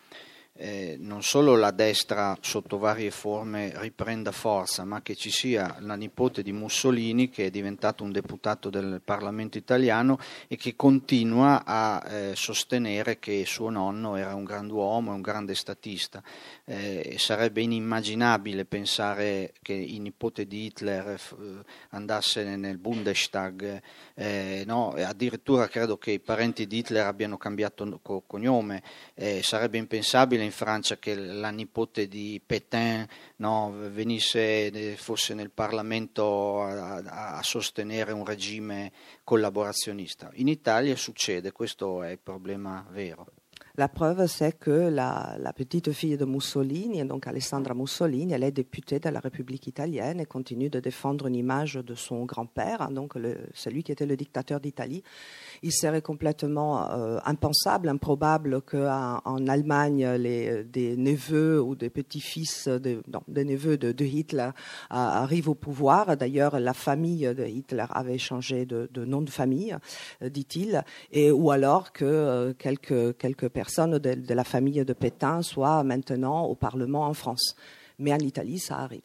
[0.61, 5.95] eh, non solo la destra sotto varie forme riprenda forza, ma che ci sia la
[5.95, 10.19] nipote di Mussolini che è diventato un deputato del Parlamento italiano
[10.49, 16.21] e che continua a eh, sostenere che suo nonno era un grand'uomo, un grande statista.
[16.65, 21.17] Eh, sarebbe inimmaginabile pensare che il nipote di Hitler eh,
[21.91, 23.81] andasse nel Bundestag,
[24.13, 24.89] eh, no?
[24.89, 30.97] addirittura credo che i parenti di Hitler abbiano cambiato cognome, eh, sarebbe impensabile in Francia
[30.97, 33.07] che la nipote di Pétain
[33.37, 38.91] no, venisse, fosse nel Parlamento a, a, sostenere un regime
[39.23, 40.29] collaborazionista.
[40.33, 43.27] In Italia succede, questo è il problema vero.
[43.79, 48.99] La preuve, c'est que la, petite fille de Mussolini, donc Alessandra Mussolini, elle est députée
[48.99, 53.13] de la République italienne et continue de défendre une image de son grand-père, donc
[53.53, 55.01] celui qui était le dictateur d'Italie.
[55.63, 63.01] Il serait complètement euh, impensable, improbable qu'en en Allemagne, des neveux ou des petits-fils, de,
[63.27, 64.49] des neveux de, Hitler
[64.89, 66.17] arrivent au pouvoir.
[66.17, 69.75] D'ailleurs, la famille de Hitler avait changé de, nom de famille,
[70.21, 75.41] euh, dit-il, et ou alors que euh, quelques personnes personne de, la famille de Pétain
[75.41, 77.55] soit maintenant au Parlement en France.
[77.97, 79.01] Mais en Italie, ça arrive.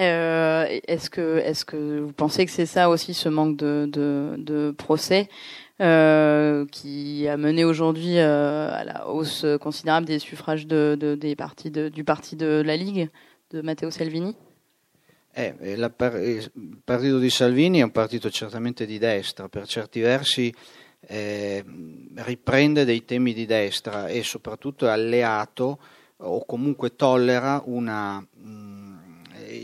[0.00, 4.34] Euh, est-ce que, est que vous pensez que c'est ça aussi, ce manque de, de,
[4.38, 5.28] de procès
[5.82, 11.70] euh, qui a mené aujourd'hui euh, à la hausse considérable des suffrages de, des partis
[11.70, 13.10] du parti de la Ligue
[13.50, 14.34] de Matteo Salvini?
[15.36, 15.92] Eh, il
[16.84, 20.52] partito di Salvini è un partito certamente di destra, per certi versi
[21.06, 21.64] eh,
[22.16, 25.78] riprende dei temi di destra e soprattutto è alleato
[26.22, 28.79] o comunque tollera una, mh, mm,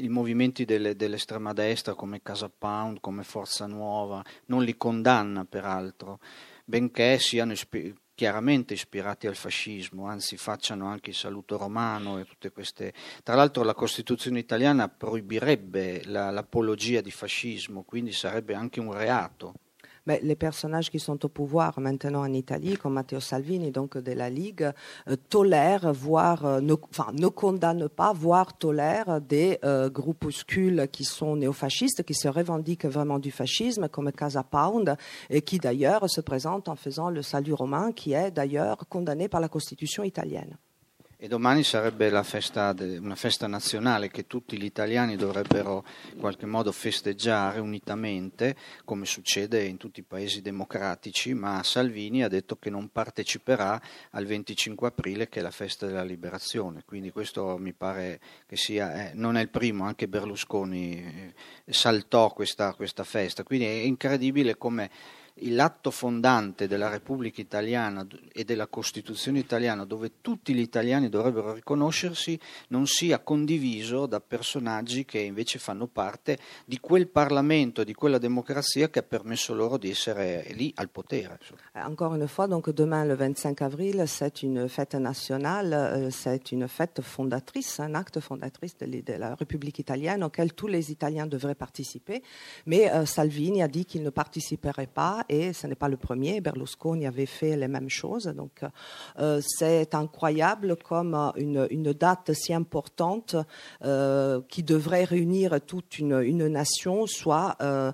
[0.05, 6.21] i movimenti delle, dell'estrema destra come Casa Pound, come Forza Nuova, non li condanna peraltro,
[6.65, 12.51] benché siano ispi- chiaramente ispirati al fascismo, anzi facciano anche il saluto romano e tutte
[12.51, 12.95] queste...
[13.23, 19.55] Tra l'altro la Costituzione italiana proibirebbe la, l'apologia di fascismo, quindi sarebbe anche un reato.
[20.07, 24.13] Mais les personnages qui sont au pouvoir maintenant en Italie, comme Matteo Salvini, donc de
[24.13, 24.71] la Ligue,
[25.09, 32.05] euh, tolèrent, voire euh, ne condamnent pas, voire tolèrent des euh, groupuscules qui sont néofascistes,
[32.05, 34.97] qui se revendiquent vraiment du fascisme, comme Casa Pound,
[35.31, 39.41] et qui d'ailleurs se présentent en faisant le salut romain, qui est d'ailleurs condamné par
[39.41, 40.57] la Constitution italienne.
[41.19, 46.73] E domani sarebbe festa una festa nazionale che tutti gli italiani dovrebbero in qualche modo
[46.73, 52.91] festeggiare unitamente, come succede in tutti i paesi democratici, ma Salvini ha detto che non
[52.91, 58.59] parteciperà al 25 aprile che è la festa della liberazione, quindi questo mi pare che
[58.59, 61.33] sia, eh, non è il primo, anche Berlusconi
[61.65, 64.91] eh, saltò questa, questa festa, quindi è incredibile come
[65.41, 72.39] l'atto fondante della Repubblica Italiana e della Costituzione italiana, dove tutti gli italiani dovrebbero riconoscersi,
[72.69, 78.89] non sia condiviso da personaggi che invece fanno parte di quel Parlamento, di quella democrazia
[78.89, 81.39] che ha permesso loro di essere lì al potere.
[81.75, 86.67] Encore une fois, donc demain le 25 avril, c'est une fête nationale, euh, c'est une
[86.69, 91.55] fête fondatrice, un acte fondatrice de, de, la République italienne auquel tous les Italiens devraient
[91.55, 92.23] participer.
[92.65, 96.41] Mais euh, Salvini a dit qu'il ne participerait pas et ce n'est pas le premier.
[96.41, 98.27] Berlusconi avait fait les mêmes choses.
[98.27, 98.65] Donc
[99.19, 103.37] euh, c'est incroyable comme une, une, date si importante
[103.85, 107.93] euh, qui devrait réunir toute une, nation soit euh,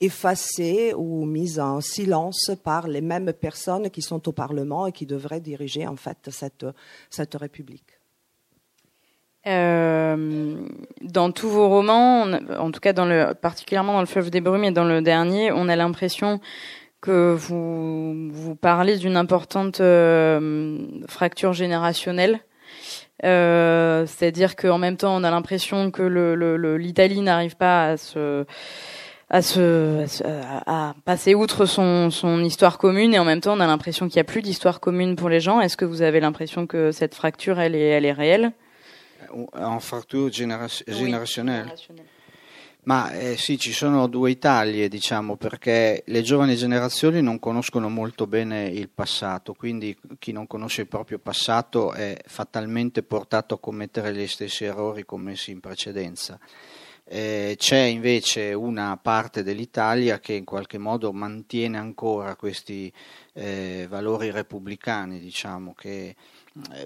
[0.00, 5.06] effacée ou mise en silence par les mêmes personnes qui sont au Parlement et qui
[5.06, 7.97] devraient diriger en fait cette République.
[9.48, 10.56] Euh,
[11.00, 12.26] dans tous vos romans,
[12.58, 15.50] en tout cas dans le, particulièrement dans le Fleuve des Brumes et dans le dernier,
[15.52, 16.40] on a l'impression
[17.00, 22.40] que vous vous parlez d'une importante euh, fracture générationnelle.
[23.24, 26.02] Euh, C'est-à-dire qu'en même temps, on a l'impression que
[26.76, 28.44] l'Italie le, n'arrive pas à se
[29.30, 30.06] à se
[31.04, 34.22] passer outre son, son histoire commune et en même temps on a l'impression qu'il n'y
[34.22, 35.60] a plus d'histoire commune pour les gens.
[35.60, 38.52] Est-ce que vous avez l'impression que cette fracture elle est elle est réelle?
[39.30, 41.74] En fracture génération, oui, générationnelle.
[42.88, 48.26] Ma eh, sì, ci sono due Italie, diciamo, perché le giovani generazioni non conoscono molto
[48.26, 54.14] bene il passato, quindi chi non conosce il proprio passato è fatalmente portato a commettere
[54.14, 56.38] gli stessi errori commessi in precedenza.
[57.04, 62.90] Eh, c'è invece una parte dell'Italia che in qualche modo mantiene ancora questi
[63.34, 66.16] eh, valori repubblicani, diciamo, che,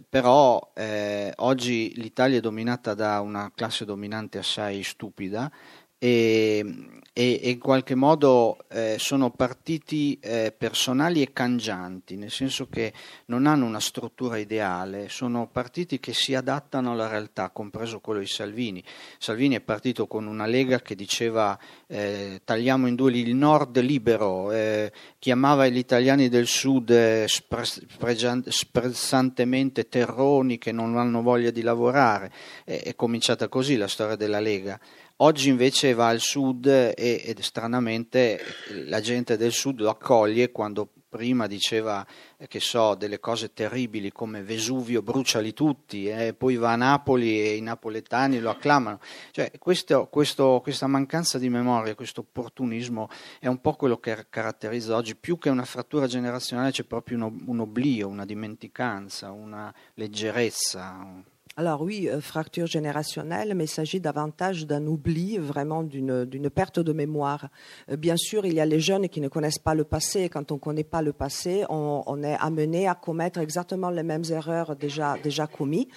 [0.09, 5.51] però eh, oggi l'Italia è dominata da una classe dominante assai stupida
[5.99, 12.68] e, e, e in qualche modo eh, sono partiti eh, personali e cangianti, nel senso
[12.68, 12.94] che
[13.27, 18.27] non hanno una struttura ideale, sono partiti che si adattano alla realtà, compreso quello di
[18.27, 18.83] Salvini.
[19.18, 24.51] Salvini è partito con una lega che diceva eh, tagliamo in due il nord libero,
[24.51, 32.33] eh, chiamava gli italiani del sud eh, sprezzantemente terroni che non hanno voglia di lavorare,
[32.64, 34.81] è cominciata così la storia della Lega.
[35.25, 38.41] Oggi invece va al sud e, ed stranamente
[38.87, 42.05] la gente del sud lo accoglie quando prima diceva
[42.37, 46.77] eh, che so delle cose terribili come Vesuvio bruciali tutti e eh, poi va a
[46.77, 48.99] Napoli e i napoletani lo acclamano.
[49.31, 53.09] Cioè, questo, questo, questa mancanza di memoria questo opportunismo
[53.39, 55.15] è un po' quello che caratterizza oggi.
[55.15, 61.83] Più che una frattura generazionale c'è proprio un, un oblio una dimenticanza una leggerezza Alors
[61.83, 67.49] oui, euh, fracture générationnelle, mais il s'agit davantage d'un oubli, vraiment d'une perte de mémoire.
[67.91, 70.31] Euh, bien sûr, il y a les jeunes qui ne connaissent pas le passé.
[70.31, 74.23] Quand on ne connaît pas le passé, on, est amené à commettre exactement les mêmes
[74.31, 75.88] erreurs déjà, déjà commises.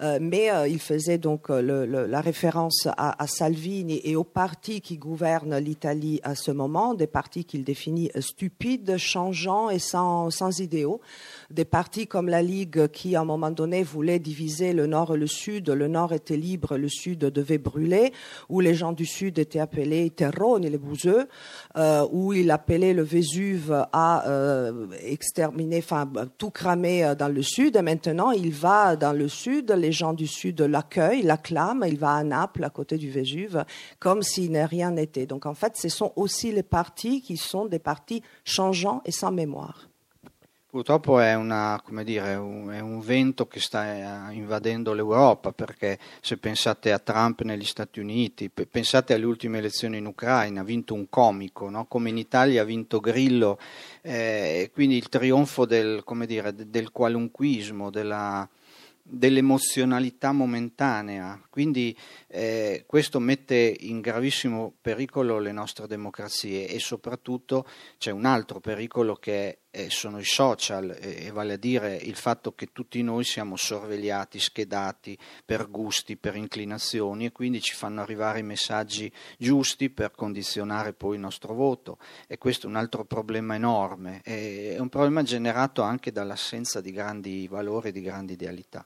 [0.00, 6.20] Euh, mais il faisait donc la référence à, Salvini et aux partis qui gouvernent l'Italie
[6.24, 11.00] à ce moment, des partis qu'il définit stupides, changeants et sans, sans idéaux.
[11.50, 15.26] Des partis comme la Ligue qui, à un moment donné, voulait diviser le Nord le
[15.26, 18.12] Sud, le Nord était libre, le Sud devait brûler,
[18.48, 21.28] où les gens du Sud étaient appelés terroni, les bouseux,
[21.76, 27.42] euh, où il appelait le Vésuve à euh, exterminer, enfin tout cramer euh, dans le
[27.42, 27.76] Sud.
[27.76, 32.14] Et maintenant, il va dans le Sud, les gens du Sud l'accueillent, l'acclament, il va
[32.14, 33.64] à Naples, à côté du Vésuve,
[33.98, 35.26] comme s'il rien n'était.
[35.26, 39.32] Donc en fait, ce sont aussi les partis qui sont des partis changeants et sans
[39.32, 39.88] mémoire.
[40.74, 46.36] Purtroppo è, una, dire, un, è, un, vento che sta eh, invadendo l'Europa, perché se
[46.36, 51.08] pensate a Trump negli Stati Uniti, pensate alle ultime elezioni in Ucraina, ha vinto un
[51.08, 51.84] comico, no?
[51.84, 53.56] come in Italia ha vinto Grillo,
[54.02, 58.48] eh, quindi il trionfo del, dire, del qualunquismo, della,
[59.00, 67.64] dell'emozionalità momentanea, quindi eh, questo mette in gravissimo pericolo le nostre democrazie e soprattutto
[67.96, 72.56] c'è un altro pericolo che eh, sono i social, eh, vale a dire il fatto
[72.56, 78.40] che tutti noi siamo sorvegliati, schedati per gusti, per inclinazioni e quindi ci fanno arrivare
[78.40, 83.54] i messaggi giusti per condizionare poi il nostro voto e questo è un altro problema
[83.54, 88.84] enorme, è un problema generato anche dall'assenza di grandi valori, di grandi idealità.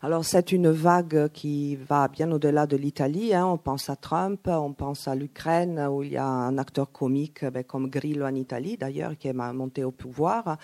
[0.00, 3.34] Alors c'est une vague qui va bien au-delà de l'Italie.
[3.34, 3.46] Hein.
[3.46, 7.44] On pense à Trump, on pense à l'Ukraine où il y a un acteur comique
[7.44, 10.56] ben, comme Grillo en Italie d'ailleurs qui est monté au pouvoir.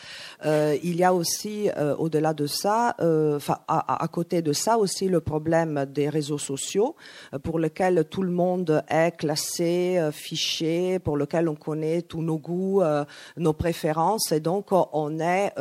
[0.47, 4.79] Euh, il y a aussi euh, au-delà de ça, euh, à, à, côté de ça
[4.79, 6.97] aussi le problème des réseaux sociaux
[7.35, 12.23] euh, pour lequel tout le monde est classé, euh, fiché, pour lequel on connaît tous
[12.23, 13.05] nos goûts, euh,
[13.37, 15.53] nos préférences et donc on est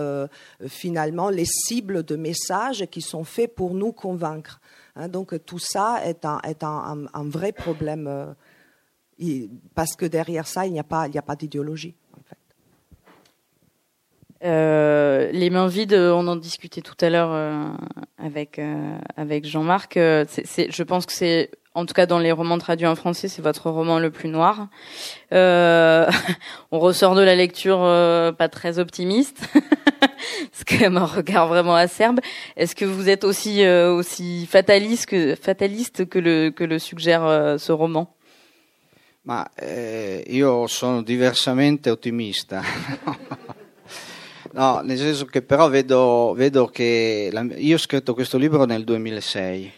[0.68, 4.62] finalement les cibles de messages qui sont faits pour nous convaincre.
[4.96, 10.80] Hein, donc tout ça est un, vrai problème euh, parce que derrière ça, il n'y
[10.80, 11.96] a pas d'idéologie.
[14.44, 17.64] Euh, les mains vides, on en discutait tout à l'heure euh,
[18.18, 19.98] avec euh, avec Jean-Marc.
[19.98, 23.42] Euh, je pense que c'est, en tout cas dans les romans traduits en français, c'est
[23.42, 24.68] votre roman le plus noir.
[25.32, 27.80] on ressort de la lecture
[28.38, 29.48] pas très optimiste.
[30.52, 32.20] c'est quand même un regard vraiment acerbe.
[32.56, 37.26] Est-ce que vous êtes aussi euh, aussi fataliste que fataliste que le que le suggère
[37.26, 38.14] euh, ce roman?
[39.24, 42.64] Ma eh, io sono diversamente ottimista.
[44.54, 48.84] no, nel senso che però vedo, vedo che la, io ho scritto questo libro nel
[48.84, 49.74] 2006.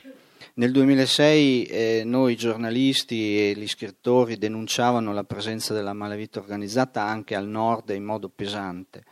[0.56, 7.36] Nel 2006 eh, noi giornalisti e gli scrittori denunciavano la presenza della malavita organizzata anche
[7.36, 9.04] al nord in modo pesante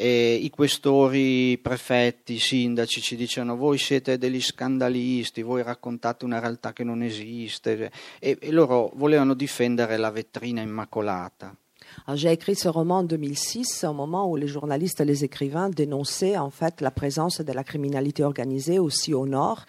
[0.00, 6.24] e i questori, i prefetti, i sindaci ci dicevano voi siete degli scandalisti, voi raccontate
[6.24, 7.90] una realtà che non esiste
[8.20, 11.52] e, e loro volevano difendere la vetrina immacolata.
[12.14, 16.38] J'ai écrit ce roman en 2006, au moment où les journalistes et les écrivains dénonçaient
[16.38, 19.66] en fait la présence de la criminalité organisée aussi au nord,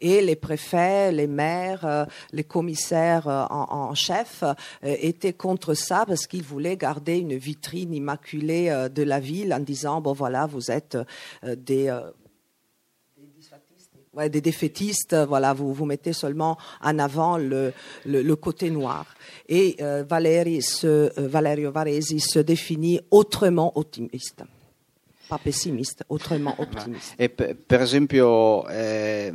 [0.00, 5.74] et les préfets, les maires, euh, les commissaires euh, en, en chef euh, étaient contre
[5.74, 10.46] ça parce qu'ils voulaient garder une vitrine immaculée de la ville en disant bon voilà
[10.46, 10.96] vous êtes
[11.42, 11.90] des
[14.14, 17.72] Ouais, des défaitistes, voilà, vous vous mettez seulement en avant le,
[18.04, 19.06] le, côté noir.
[19.48, 20.04] Et euh,
[20.60, 24.42] se, euh, Valerio Varesi se définit autrement optimiste.
[25.26, 27.14] Pas pessimista, autrement ottimista.
[27.16, 29.32] E per, per esempio, eh,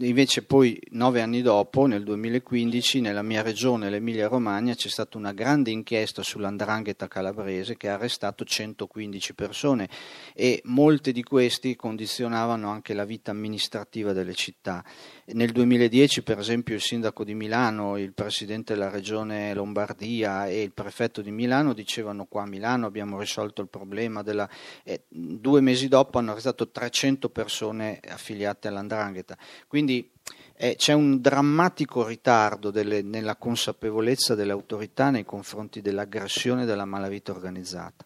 [0.00, 5.32] invece poi nove anni dopo, nel 2015, nella mia regione, l'Emilia Romagna, c'è stata una
[5.32, 9.88] grande inchiesta sull'andrangheta calabrese che ha arrestato 115 persone
[10.34, 14.84] e molte di questi condizionavano anche la vita amministrativa delle città.
[15.26, 20.72] Nel 2010, per esempio, il sindaco di Milano, il presidente della regione Lombardia e il
[20.72, 24.48] prefetto di Milano dicevano qua a Milano abbiamo risolto il problema della...
[24.82, 29.36] Eh, due mesi dopo hanno arrestato 300 persone affiliate all'andrangheta.
[29.66, 30.10] Quindi
[30.56, 37.32] eh, c'è un drammatico ritardo delle, nella consapevolezza delle autorità nei confronti dell'aggressione della malavita
[37.32, 38.04] organizzata.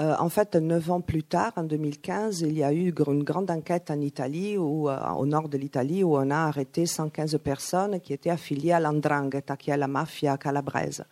[0.00, 3.50] Euh, en fait, neuf ans plus tard, en 2015, il y a eu une grande
[3.50, 8.14] enquête en Italie, euh, au nord de l'Italie, où on a arrêté 115 personnes qui
[8.14, 11.04] étaient affiliées à l'Andrangheta, qui est la mafia calabraise.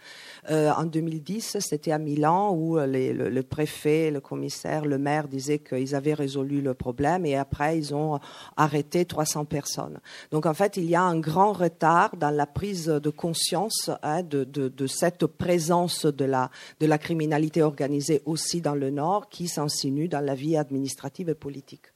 [0.50, 5.94] Euh, en 2010, c'était à Milan, où le, préfet, le commissaire, le maire disaient qu'ils
[5.94, 8.18] avaient résolu le problème, et après, ils ont
[8.56, 9.98] arrêté 300 personnes.
[10.30, 14.22] Donc, en fait, il y a un grand retard dans la prise de conscience hein,
[14.22, 20.08] de, cette présence de la, de la criminalité organisée aussi dans le Nord chi s'insinue
[20.08, 21.90] dans la vie amministrativa e politica.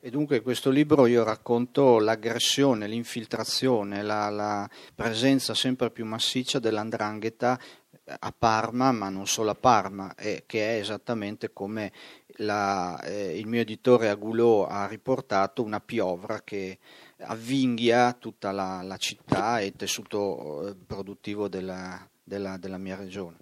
[0.00, 7.58] E dunque questo libro io racconto l'aggressione, l'infiltrazione, la, la presenza sempre più massiccia dell'andrangheta
[8.06, 11.90] a Parma, ma non solo a Parma, eh, che è esattamente come
[12.38, 16.78] la, eh, il mio editore Agulò ha riportato una piovra che
[17.20, 23.38] avvinghia tutta la, la città e il tessuto eh, produttivo della, della, della mia regione.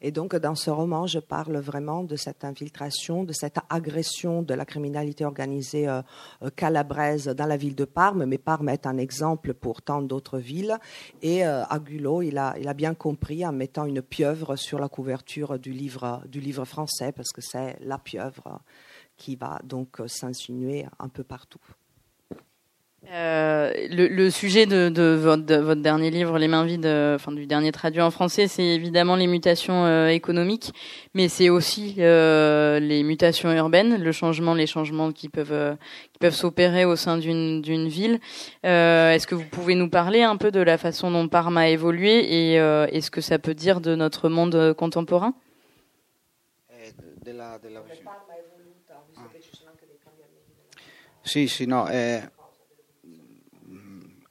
[0.00, 4.54] Et donc, dans ce roman, je parle vraiment de cette infiltration, de cette agression de
[4.54, 6.02] la criminalité organisée euh,
[6.42, 8.24] euh, calabraise dans la ville de Parme.
[8.26, 10.76] Mais Parme est un exemple pour tant d'autres villes.
[11.22, 14.88] Et euh, Agulo, il a, il a bien compris en mettant une pieuvre sur la
[14.88, 18.60] couverture du livre, du livre français, parce que c'est la pieuvre
[19.16, 21.60] qui va donc s'insinuer un peu partout.
[23.12, 27.14] Euh, le, le, sujet de, de, votre, de, votre, dernier livre, Les mains vides, euh,
[27.14, 30.72] enfin du dernier traduit en français, c'est évidemment les mutations euh, économiques,
[31.14, 35.74] mais c'est aussi euh, les mutations urbaines, le changement, les changements qui peuvent euh,
[36.12, 38.18] qui peuvent s'opérer au sein d'une d'une ville.
[38.64, 42.54] est-ce que vous pouvez nous parler un peu de la façon dont Parma a évolué
[42.54, 45.34] et, et ce que ça peut dire de notre monde contemporain?
[51.22, 52.22] Sì, sì, no, eh,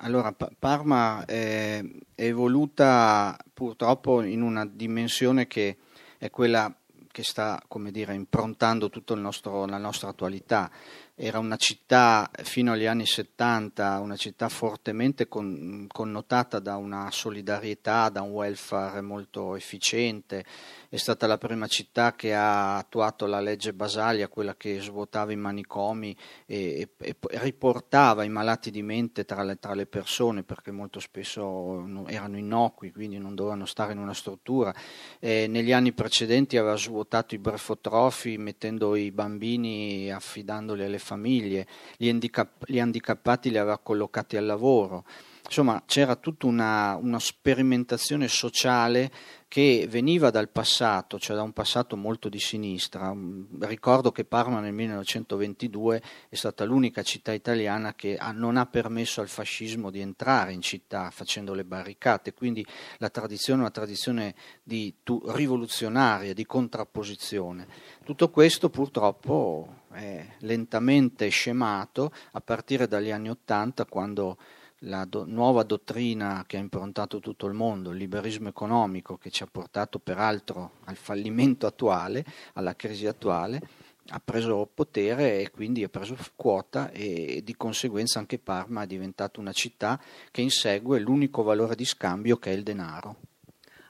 [0.06, 1.84] Allora, Parma è,
[2.14, 5.78] evoluta purtroppo in una dimensione che
[6.20, 6.72] è quella
[7.12, 10.70] che sta dire, improntando tutta la nostra attualità.
[11.16, 18.10] era una città fino agli anni 70, una città fortemente con, connotata da una solidarietà,
[18.10, 20.46] da un welfare molto efficiente,
[20.90, 25.36] è stata la prima città che ha attuato la legge Basaglia, quella che svuotava i
[25.36, 26.16] manicomi
[26.46, 31.00] e, e, e riportava i malati di mente tra le, tra le, persone perché molto
[31.00, 34.74] spesso erano innocui, quindi non dovevano stare in una struttura.
[35.20, 41.68] E negli anni precedenti aveva svuotato i brefotrofi mettendo i bambini, affidandoli alle famiglie,
[41.98, 45.06] gli, handicap- gli handicappati li aveva collocati al lavoro.
[45.46, 49.12] Insomma, c'era tutta una, una sperimentazione sociale
[49.48, 53.14] che veniva dal passato, cioè da un passato molto di sinistra.
[53.14, 59.22] Mm, ricordo che Parma nel 1922 è stata l'unica città italiana che non ha permesso
[59.22, 62.66] al fascismo di entrare in città facendo le barricate, quindi
[62.98, 67.68] la tradizione è una tradizione di, tu, rivoluzionaria, di contrapposizione.
[68.04, 74.38] Tutto questo purtroppo è lentamente scemato a partire dagli anni Ottanta quando
[74.86, 79.44] la do- nuova dottrina che ha improntato tutto il mondo, il liberismo economico che ci
[79.44, 83.62] ha portato peraltro al fallimento attuale, alla crisi attuale,
[84.10, 89.40] ha preso potere e quindi ha preso quota e di conseguenza anche Parma è diventata
[89.40, 93.25] una città che insegue l'unico valore di scambio che è il denaro.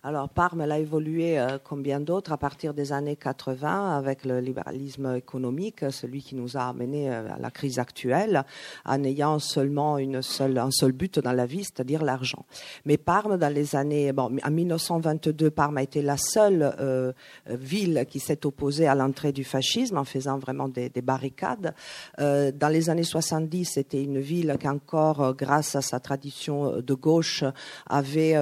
[0.08, 4.24] Alors Parme elle a évolué euh, comme bien d'autres à partir des années 80 avec
[4.24, 8.44] le libéralisme économique, celui qui nous a amené euh, à la crise actuelle,
[8.86, 12.46] en ayant seulement une seule, un seul but dans la vie, c'est-à-dire l'argent.
[12.86, 17.12] Mais Parme, dans les années, bon, en 1922, Parme a été la seule euh,
[17.48, 21.74] ville qui s'est opposée à l'entrée du fascisme en faisant vraiment des, des barricades.
[22.20, 27.44] Dans les années 70, c'était une ville qui encore, grâce à sa tradition de gauche,
[27.88, 28.36] avait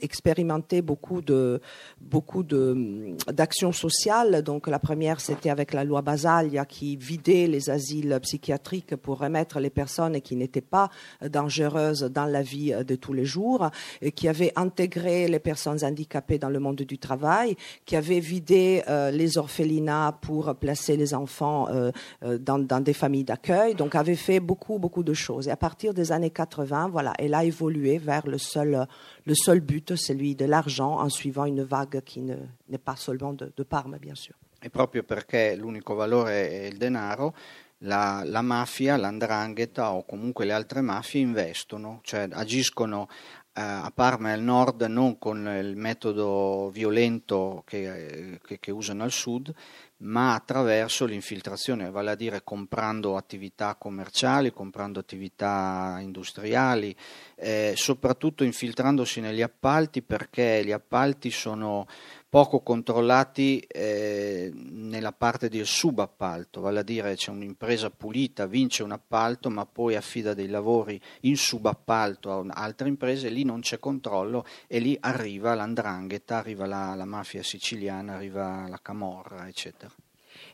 [0.00, 1.60] expérimenté beaucoup beaucoup de
[2.00, 4.42] beaucoup de d'actions sociales.
[4.42, 9.60] Donc la première, c'était avec la loi Basaglia qui vidait les asiles psychiatriques pour remettre
[9.60, 10.90] les personnes qui n'étaient pas
[11.22, 13.70] dangereuses dans la vie de tous les jours,
[14.02, 17.56] et qui avait intégré les personnes handicapées dans le monde du travail,
[17.86, 21.90] qui avait vidé euh, les orphelinats pour placer les enfants euh,
[22.22, 23.74] euh, dans, dans, des familles d'accueil.
[23.74, 25.48] Donc avait fait beaucoup beaucoup de choses.
[25.48, 28.86] Et à partir des années 80, voilà, elle a évolué vers le seul
[29.28, 33.52] le seul but, celui de l'argent, en suivant une vague qui n'est pas seulement de,
[33.54, 34.34] de Parma, bien sûr.
[34.60, 37.34] E proprio perché l'unico valore è il denaro,
[37.82, 43.06] la, la, mafia, l'andrangheta o comunque le altre mafie investono, cioè agiscono
[43.52, 49.04] eh, a Parma e al nord non con il metodo violento che, che, che usano
[49.04, 49.52] al sud,
[50.00, 56.94] ma attraverso l'infiltrazione, vale a dire comprando attività commerciali, comprando attività industriali,
[57.34, 61.86] eh, soprattutto infiltrandosi negli appalti perché gli appalti sono
[62.28, 68.92] poco controllati eh, nella parte del subappalto, vale a dire c'è un'impresa pulita, vince un
[68.92, 74.44] appalto ma poi affida dei lavori in subappalto a altre imprese, lì non c'è controllo
[74.66, 79.94] e lì arriva l'andrangheta, arriva la, la mafia siciliana, arriva la camorra, eccetera.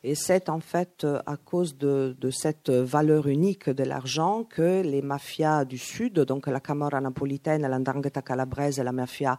[0.02, 5.02] Et c'est en fait à cause de, de cette valeur unique de l'argent que les
[5.02, 9.38] mafias du Sud, donc la Camorra napolitaine, l'Andrangheta calabraise et la mafia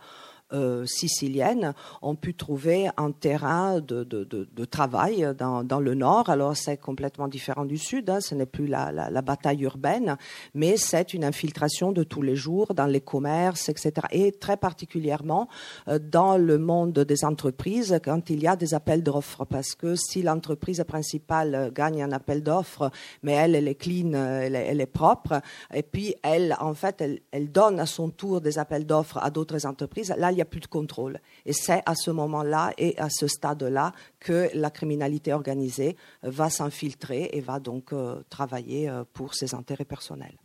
[0.54, 1.74] euh, siciliennes
[2.04, 6.30] ont pu trouver un terrain de, travail dans, le nord.
[6.30, 10.18] Alors c'est complètement différent du sud, hein, ce n'est plus la, bataille urbaine,
[10.54, 13.94] mais c'est une infiltration de tous les jours dans les commerces, etc.
[14.12, 15.48] Et très particulièrement
[15.88, 19.96] euh, dans le monde des entreprises quand il y a des appels d'offres, parce que
[19.96, 22.92] si l'entreprise principale gagne un appel d'offres,
[23.24, 25.42] mais elle, est clean, elle est, elle est, propre,
[25.74, 29.66] et puis elle, en fait, elle donne à son tour des appels d'offres à d'autres
[29.66, 31.20] entreprises, là, il n'y a plus de contrôle.
[31.46, 37.30] Et c'est à ce moment-là et à ce stade-là que la criminalité organisée va s'infiltrer
[37.32, 40.36] et va donc euh, travailler euh, pour ses intérêts personnels.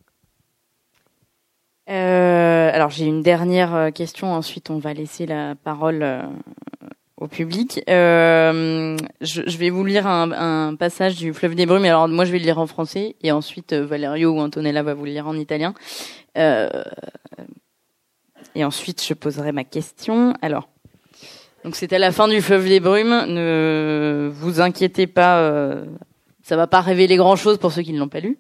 [1.89, 6.07] Euh, alors j'ai une dernière question, ensuite on va laisser la parole
[7.17, 7.83] au public.
[7.89, 11.85] Je, je, vais vous lire un, un, passage du Fleuve des Brumes.
[11.85, 15.05] Alors moi je vais le lire en français et ensuite Valerio ou Antonella va vous
[15.05, 15.75] le lire en italien.
[18.55, 20.35] Et ensuite, je poserai ma question.
[20.43, 20.69] Alors,
[21.65, 23.25] donc c'était la fin du fleuve des brumes.
[23.27, 25.85] Ne vous inquiétez pas, euh,
[26.43, 28.39] ça va pas révéler grand-chose pour ceux qui ne l'ont pas lu.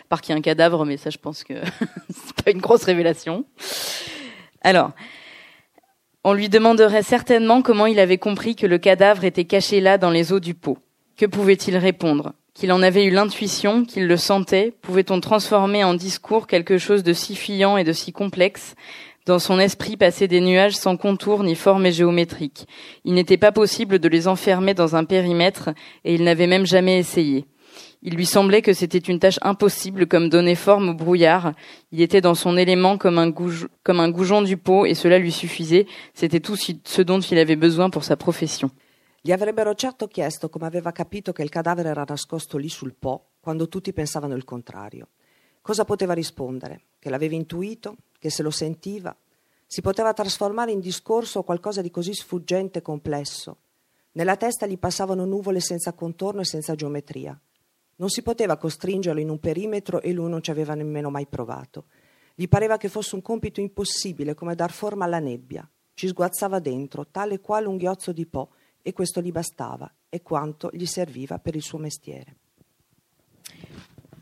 [0.00, 1.54] À part qu'il y a un cadavre, mais ça, je pense que
[2.10, 3.44] c'est pas une grosse révélation.
[4.62, 4.92] Alors,
[6.24, 10.10] on lui demanderait certainement comment il avait compris que le cadavre était caché là dans
[10.10, 10.78] les eaux du pot.
[11.18, 12.32] Que pouvait-il répondre?
[12.54, 14.72] Qu'il en avait eu l'intuition, qu'il le sentait?
[14.80, 18.74] Pouvait-on transformer en discours quelque chose de si fuyant et de si complexe?
[19.26, 22.66] Dans son esprit passaient des nuages sans contour ni forme géométrique.
[23.04, 25.70] Il n'était pas possible de les enfermer dans un périmètre
[26.04, 27.46] et il n'avait même jamais essayé.
[28.02, 31.54] Il lui semblait que c'était une tâche impossible comme donner forme au brouillard.
[31.90, 33.30] Il était dans son élément comme un,
[34.10, 35.86] goujon du pot et cela lui suffisait.
[36.12, 38.70] C'était tout ce dont il avait besoin pour sa profession.
[39.22, 43.30] Gli avrebbero certo chiesto come aveva capito che il cadavere era nascosto lì sul Po,
[43.40, 45.08] quando tutti pensavano il contrario.
[45.62, 46.82] Cosa poteva rispondere?
[46.98, 47.96] Che l'aveva intuito?
[48.24, 49.14] Che se lo sentiva?
[49.66, 53.58] Si poteva trasformare in discorso qualcosa di così sfuggente e complesso.
[54.12, 57.38] Nella testa gli passavano nuvole senza contorno e senza geometria.
[57.96, 61.84] Non si poteva costringerlo in un perimetro e lui non ci aveva nemmeno mai provato.
[62.34, 65.70] Gli pareva che fosse un compito impossibile come dar forma alla nebbia.
[65.92, 70.70] Ci sguazzava dentro, tale quale un ghiozzo di Po, e questo gli bastava, e quanto
[70.72, 72.36] gli serviva per il suo mestiere.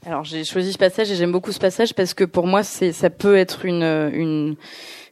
[0.05, 2.90] Alors j'ai choisi ce passage et j'aime beaucoup ce passage parce que pour moi c'est
[2.90, 4.57] ça peut être une une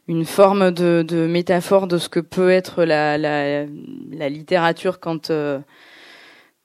[0.09, 3.65] une forme de, de métaphore de ce que peut être la la,
[4.11, 5.59] la littérature quand euh,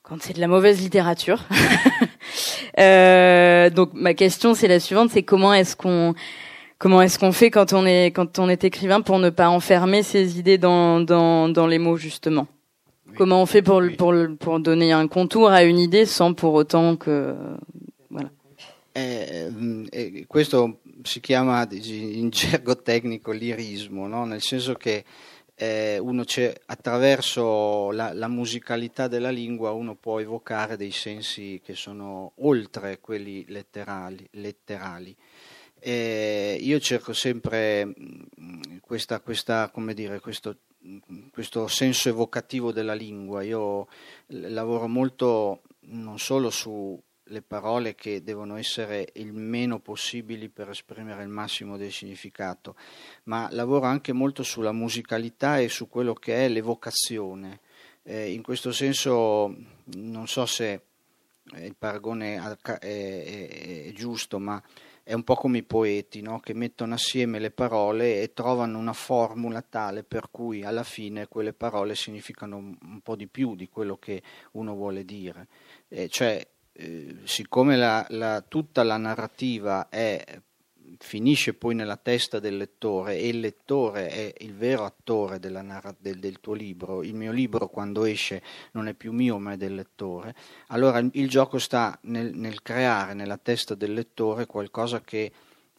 [0.03, 1.45] quand c'est de la mauvaise littérature.
[2.81, 6.15] euh, donc ma question c'est la suivante, c'est comment est-ce qu'on
[6.79, 10.03] comment est-ce qu'on fait quand on est quand on est écrivain pour ne pas enfermer
[10.03, 12.49] ses idées dans dans dans les mots justement?
[13.17, 16.97] Comment on fait pour pour pour donner un contour à une idée sans pour autant
[16.97, 17.37] que
[18.97, 19.53] Eh,
[19.91, 24.25] eh, questo si chiama in gergo tecnico lirismo, no?
[24.25, 25.05] nel senso che
[25.55, 25.99] eh,
[26.65, 33.45] attraverso la, la, musicalità della lingua uno può evocare dei sensi che sono oltre quelli
[33.49, 34.27] letterali.
[34.31, 35.15] letterali.
[36.59, 40.57] io cerco sempre mm, questa, questa, dire, questo,
[41.35, 43.89] questo senso evocativo della lingua, io
[44.29, 46.99] lavoro molto non solo su
[47.29, 52.77] le parole che devono essere il meno possibili per esprimere il massimo del significato,
[53.25, 57.61] ma lavoro anche molto sulla musicalità e su quello che è l'evocazione.
[58.03, 59.55] Eh, in questo senso
[59.95, 60.83] non so se
[61.55, 64.63] il paragone è, è, è, giusto, ma
[65.03, 66.39] è un po' come i poeti no?
[66.39, 71.53] che mettono assieme le parole e trovano una formula tale per cui alla fine quelle
[71.53, 74.23] parole significano un po' di più di quello che
[74.53, 75.49] uno vuole dire.
[75.89, 76.45] Eh, cioè
[76.79, 80.23] eh, siccome la, la, tutta la narrativa è,
[80.99, 86.19] finisce poi nella testa del lettore e il lettore è il vero attore narra- del,
[86.19, 89.75] del, tuo libro, il mio libro quando esce non è più mio ma è del
[89.75, 90.35] lettore,
[90.69, 95.33] allora il, il gioco sta nel, nel creare nella testa del lettore qualcosa che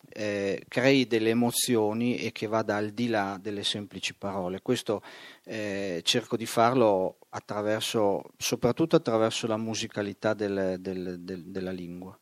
[0.10, 4.62] eh, crei delle emozioni e che vada al di là delle semplici parole.
[4.62, 5.02] Questo
[5.44, 12.18] eh, cerco di farlo attraverso, soprattutto attraverso la musicalità del, del, del, della lingua.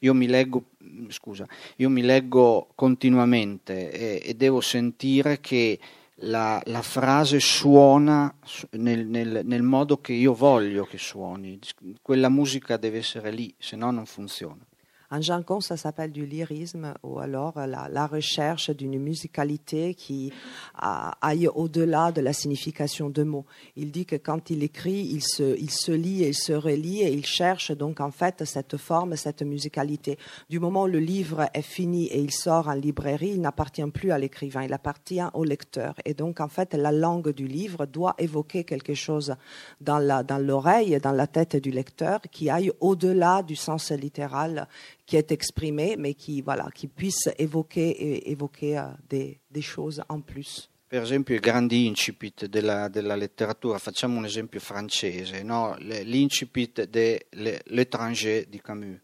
[0.00, 0.70] Io mi leggo,
[1.08, 5.78] scusa, io mi leggo continuamente e, e devo sentire che
[6.18, 8.32] la, la frase suona
[8.72, 11.58] nel, nel, nel, modo che io voglio che suoni.
[12.02, 14.64] Quella musica deve essere lì, se no non funziona.
[15.10, 20.32] En jargon, ça s'appelle du lyrisme ou alors la, recherche d'une musicalité qui
[20.80, 23.46] aille au-delà de la signification de mots.
[23.76, 27.24] Il dit que quand il écrit, il se, lit et il se relit et il
[27.24, 30.18] cherche donc en fait cette forme, cette musicalité.
[30.48, 34.10] Du moment où le livre est fini et il sort en librairie, il n'appartient plus
[34.10, 35.94] à l'écrivain, il appartient au lecteur.
[36.04, 39.34] Et donc en fait, la langue du livre doit évoquer quelque chose
[39.80, 44.68] dans la, dans l'oreille, dans la tête du lecteur qui aille au-delà du sens littéral
[45.06, 50.20] qui est exprimé, mais qui, voilà, qui puisse évoquer, évoquer uh, des, des choses en
[50.20, 50.68] plus.
[50.86, 55.74] Per esempio i grandi incipit della, della letteratura, facciamo un esempio francese, no?
[55.78, 59.00] l'incipit de L'étranger di Camus.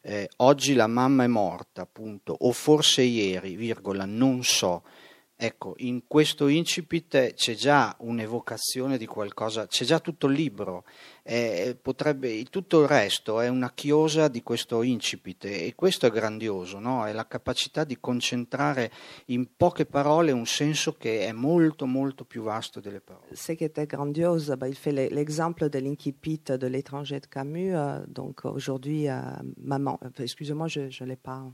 [0.00, 4.84] Eh, oggi la mamma è morta, punto, o forse ieri, virgola, non so.
[5.36, 10.84] Ecco, in questo incipit c'è già un'evocazione di qualcosa, c'è già tutto il libro,
[11.24, 16.78] eh, potrebbe, tutto il resto è una chiosa di questo incipit e questo è grandioso,
[16.78, 17.04] no?
[17.04, 18.92] è la capacità di concentrare
[19.26, 23.34] in poche parole un senso che è molto molto più vasto delle parole.
[23.34, 28.04] Ce qui était grandiose, bah, il fait l'exemple de l'incipit de l'étranger de Camus, euh,
[28.06, 29.20] donc aujourd'hui, euh,
[29.56, 31.50] maman, excusez-moi, je ne l'ai pas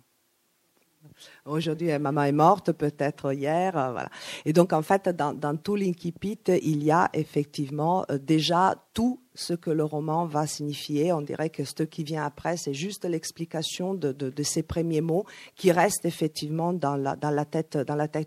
[1.47, 4.11] Aujourd'hui, maman est morte, peut-être hier, euh, voilà.
[4.45, 9.55] Et donc, en fait, dans, tout l'incipit, il y a effectivement euh, déjà tout ce
[9.55, 11.13] que le roman va signifier.
[11.13, 15.25] On dirait que ce qui vient après, c'est juste l'explication de, ces premiers mots
[15.57, 17.79] qui restent effectivement dans la, tête,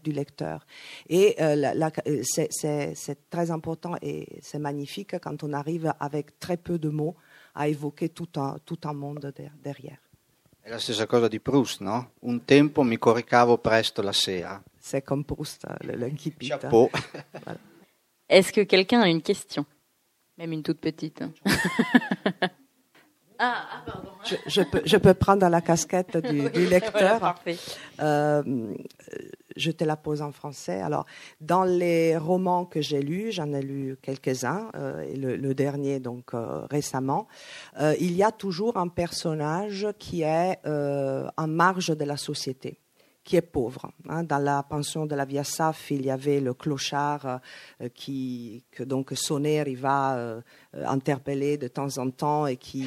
[0.04, 0.66] du lecteur.
[1.10, 1.82] Et euh,
[2.22, 7.16] c'est très important et c'est magnifique quand on arrive avec très peu de mots
[7.56, 9.32] à évoquer tout un monde
[9.64, 10.03] derrière.
[10.66, 12.14] È la stessa cosa di Proust, no?
[12.22, 14.64] Un tempo mi coricavo presto la sera.
[14.80, 16.48] C'est comme Proust, l'incipit.
[16.48, 16.90] Chapeau.
[18.30, 19.66] Est-ce que quelqu'un a une question
[20.38, 21.22] Même une toute petite.
[23.40, 24.10] Ah, ah pardon.
[24.26, 27.20] Je, je, peux, je peux prendre la casquette du, du lecteur.
[27.20, 27.36] Voilà.
[28.02, 28.74] Euh,
[29.56, 30.82] je te la pose en français.
[30.82, 31.06] Alors,
[31.42, 36.00] dans les romans que j'ai lus, j'en ai lu quelques-uns, euh, et le, le dernier
[36.00, 37.28] donc euh, récemment,
[38.00, 42.80] il y a toujours un personnage qui est en marge de la société
[43.24, 43.90] qui est pauvre.
[44.10, 44.24] hein.
[44.24, 47.40] Dans la pension de la Via Saf, il y avait le clochard
[47.94, 50.42] qui, que donc Sonner il va
[50.74, 52.86] interpeller de temps en temps et qui,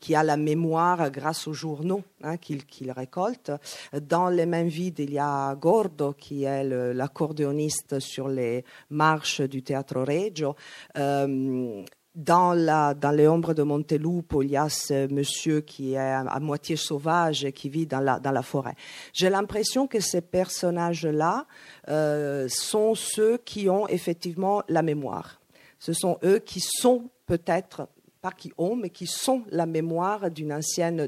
[0.00, 3.52] qui a la mémoire grâce aux journaux hein, qu'il récolte.
[4.00, 6.64] Dans les mains vides, il y a Gordo qui est
[6.94, 10.54] l'accordéoniste sur les marches du Teatro Regio.
[10.96, 11.84] Euh,
[12.18, 12.52] dans,
[13.12, 17.52] les ombres de Montelupo, il y a ce monsieur qui est à, moitié sauvage et
[17.52, 18.74] qui vit dans la, dans la forêt.
[19.12, 21.46] J'ai l'impression que ces personnages-là
[21.88, 25.40] euh, sont ceux qui ont effectivement la mémoire.
[25.78, 27.88] Ce sont eux qui sont peut-être,
[28.20, 31.06] pas qui ont, mais qui sont la mémoire d'une ancienne,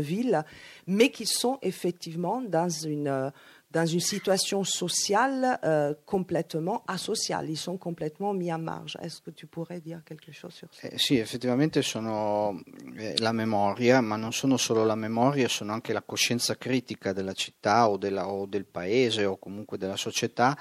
[0.00, 0.44] ville,
[0.86, 3.32] mais qui sont effectivement dans une,
[3.70, 7.50] dans une situation sociale euh, complètement asociale.
[7.50, 8.96] Ils sont complètement mis en marge.
[9.02, 10.88] Est-ce que tu pourrais dire quelque chose sur ça?
[10.88, 12.62] Eh, sì, effettivamente sono
[12.96, 17.34] eh, la memoria, ma non sono solo la memoria, sono anche la coscienza critica della
[17.34, 20.56] città o, della- o del paese o comunque della società,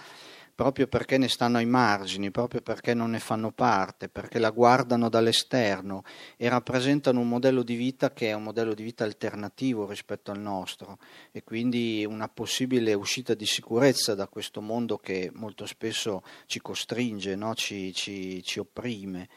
[0.58, 5.08] proprio perché ne stanno ai margini, proprio perché non ne fanno parte, perché la guardano
[5.08, 6.04] dall'esterno
[6.36, 10.40] e rappresentano un modello di vita che è un modello di vita alternativo rispetto al
[10.40, 10.98] nostro
[11.32, 17.36] e quindi una possibile uscita di sicurezza da questo mondo che molto spesso ci costringe,
[17.36, 17.54] no?
[17.54, 19.30] ci, ci- ci opprime.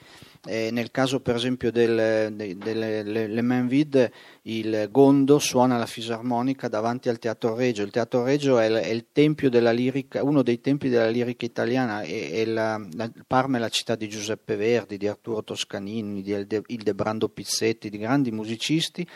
[0.46, 4.10] Eh, nel caso per esempio del- de- delle le, le main vide
[4.44, 7.82] il Gondo suona la fisarmonica davanti al Teatro Regio.
[7.82, 12.00] Il Teatro Regio è, è il tempio della lirica, uno dei tempi della lirica italiana
[12.00, 16.62] e, la, la- Parma è la città di Giuseppe Verdi, di Arturo Toscanini, di Ilde-
[16.68, 19.06] Ildebrando Pizzetti, di grandi musicisti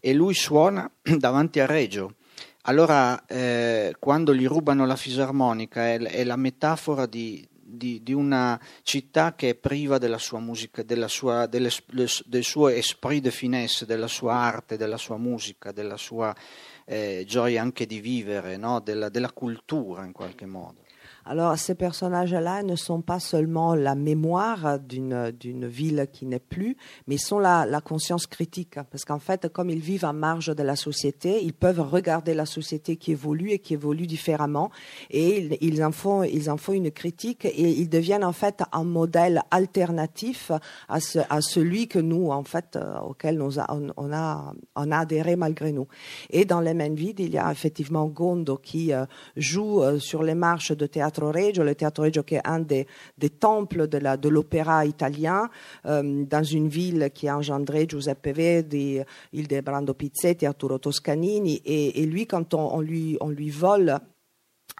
[0.00, 2.14] e lui suona davanti a Regio.
[2.64, 8.60] Allora, eh, quando gli rubano la fisarmonica è, è la metafora di, di- di una
[8.82, 11.70] città che è priva della sua musica, della sua- delle-
[12.26, 16.34] del suo esprit de finesse, della sua arte, della sua musica, della sua
[16.86, 18.80] eh, gioia anche di vivere, no?
[18.80, 20.80] della, della cultura in qualche modo.
[21.24, 26.76] Alors, ces personnages-là ne sont pas seulement la mémoire d'une d'une ville qui n'est plus,
[27.06, 28.76] mais sont la, la conscience critique.
[28.90, 32.46] Parce qu'en fait, comme ils vivent en marge de la société, ils peuvent regarder la
[32.46, 34.70] société qui évolue et qui évolue différemment,
[35.10, 38.84] et ils, en font ils en font une critique et ils deviennent en fait un
[38.84, 40.52] modèle alternatif
[40.88, 44.98] à, ce, à celui que nous en fait euh, auquel nous on, a on a
[44.98, 45.86] adhéré malgré nous.
[46.30, 49.04] Et dans les mains vides, il y a effectivement Gondo qui euh,
[49.36, 52.86] joue euh, sur les marches de Teatro Regio, le Teatro Regio qui est un des,
[53.38, 55.48] temples de l'opéra italien,
[55.86, 59.00] euh, dans une ville qui a engendré Giuseppe Verdi,
[59.32, 63.98] Ildebrando Pizzetti, Arturo Toscanini, et, lui quand on, lui on lui vole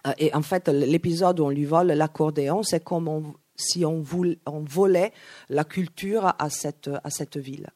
[0.07, 4.37] euh, et en fait, l'épisode où on lui vole l'accordéon, c'est comme si on, voul-
[4.45, 5.11] on volait
[5.49, 7.67] la culture à cette, à cette ville.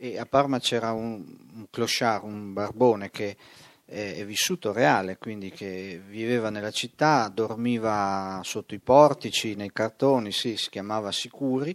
[0.00, 1.24] E a Parma c'era un,
[1.56, 3.36] un clochard, un barbone che
[3.88, 10.56] è, vissuto reale, quindi che viveva nella città, dormiva sotto i portici, nei cartoni, sì,
[10.58, 11.74] si chiamava Sicuri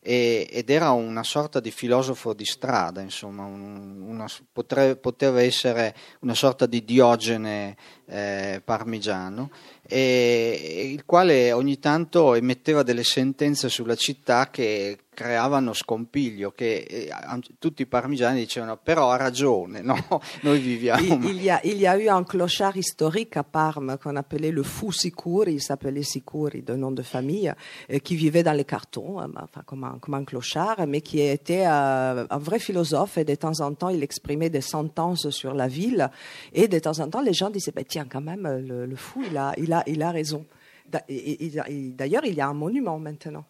[0.00, 5.94] e- ed era una sorta di filosofo di strada, insomma, un- una- potre- poteva essere
[6.22, 9.50] una sorta di Diogene eh, parmigiano,
[9.98, 17.10] il quale ogni tanto emetteva delle sentenze sulla città che creavano scompiglio, che eh,
[17.58, 19.96] tutti i parmigiani dicevano però ha ragione, no?
[20.40, 21.02] noi viviamo...
[21.02, 24.50] Il, il y a, il y a eu un clochard historique à Parme qu'on appelait
[24.50, 27.52] le fou Sicuri, il s'appelait Sicuri de nom de famille,
[27.90, 31.66] euh, qui vivait dans les cartons, enfin, comme, un, comme un clochard, mais qui était
[31.66, 35.68] euh, un vrai philosophe et de temps en temps il exprimait des sentences sur la
[35.68, 36.10] ville
[36.54, 39.22] et de temps en temps les gens disaient bah, tiens quand même le, le fou
[39.30, 40.44] il a, il a, il a raison.
[40.88, 43.44] Da- et- et- et D'ailleurs il y a un monument maintenant.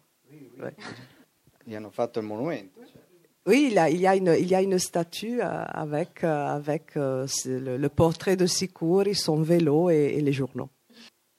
[0.59, 0.73] Ouais.
[1.65, 2.81] Gli hanno fatto il monumento.
[3.45, 6.23] Oui, il, y a, il, y a une, il y a une statue euh, avec,
[6.23, 10.69] euh, avec euh, le, le portrait de Sicuri, son vélo et, et les journaux.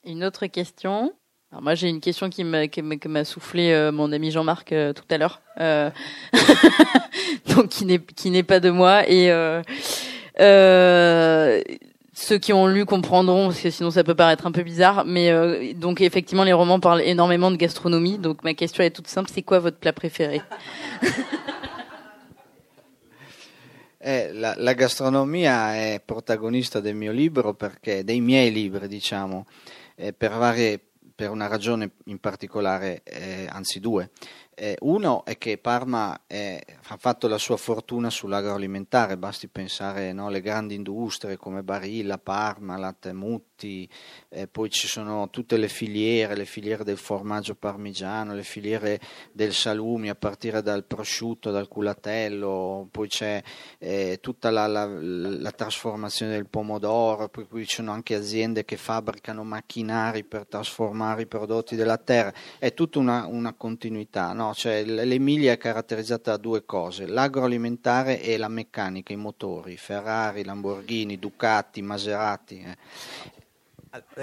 [0.04, 1.14] Une autre question.
[1.50, 4.30] Alors moi, j'ai une question qui m'a qui m'a- que m'a soufflé euh, mon ami
[4.30, 5.90] Jean-Marc euh, tout à l'heure, Euh,
[7.54, 9.62] donc qui n'est qui n'est pas de moi et euh,
[10.40, 11.62] euh,
[12.14, 15.04] ceux qui ont lu comprendront parce que sinon ça peut paraître un peu bizarre.
[15.04, 18.18] Mais euh, donc effectivement, les romans parlent énormément de gastronomie.
[18.18, 20.40] Donc ma question est toute simple c'est quoi votre plat préféré?
[24.06, 29.46] Eh, la, la gastronomia è protagonista del mio libro perché, dei miei libri, diciamo,
[29.94, 30.78] eh, per, varie,
[31.14, 34.10] per una ragione in particolare, eh, anzi due.
[34.54, 40.26] Eh, uno è che Parma è, ha fatto la sua fortuna sull'agroalimentare, basti pensare no,
[40.26, 43.88] alle grandi industrie come Barilla, Parma, Latte Mutti,
[44.34, 49.00] eh, poi ci sono tutte le filiere, le filiere del formaggio parmigiano, le filiere
[49.32, 53.40] del salumi a partire dal prosciutto, dal culatello, poi c'è
[53.78, 58.76] eh, tutta la, la, la, trasformazione del pomodoro, poi qui ci sono anche aziende che
[58.76, 64.32] fabbricano macchinari per trasformare i prodotti della terra, è tutta una, una continuità.
[64.32, 70.44] No, cioè l'Emilia è caratterizzata da due cose, l'agroalimentare e la meccanica, i motori, Ferrari,
[70.44, 72.58] Lamborghini, Ducati, Maserati.
[72.58, 73.42] Eh.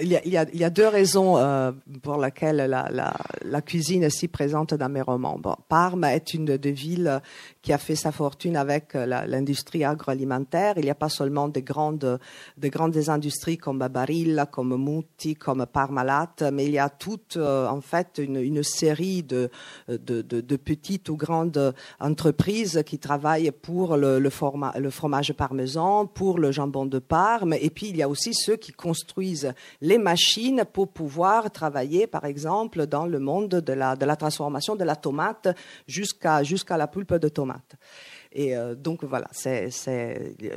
[0.02, 2.90] Il y, a, il, y a, il y, a, deux raisons euh, pour lesquelles la,
[2.92, 3.14] la,
[3.46, 5.40] la, cuisine est si présente dans mes romans.
[5.70, 7.22] Parme est une des villes
[7.62, 10.74] qui a fait sa fortune avec l'industrie agroalimentaire.
[10.78, 12.20] Il n'y a pas seulement des grandes,
[12.58, 17.68] des grandes industries comme Barilla, comme Mutti, comme Parmalat, mais il y a toute, euh,
[17.68, 19.50] en fait, une, une série de,
[19.88, 25.32] de, de, de, petites ou grandes entreprises qui travaillent pour le, le, forma, le fromage
[25.32, 29.54] parmesan, pour le jambon de Parme, et puis il y a aussi ceux qui construisent
[29.82, 34.96] les machines pour pouvoir travailler, par exemple, dans le monde de la, transformation de la
[34.96, 35.50] tomate
[35.88, 37.76] jusqu'à jusqu'à la pulpe de tomate.
[38.34, 39.70] Et euh, donc voilà, c'est,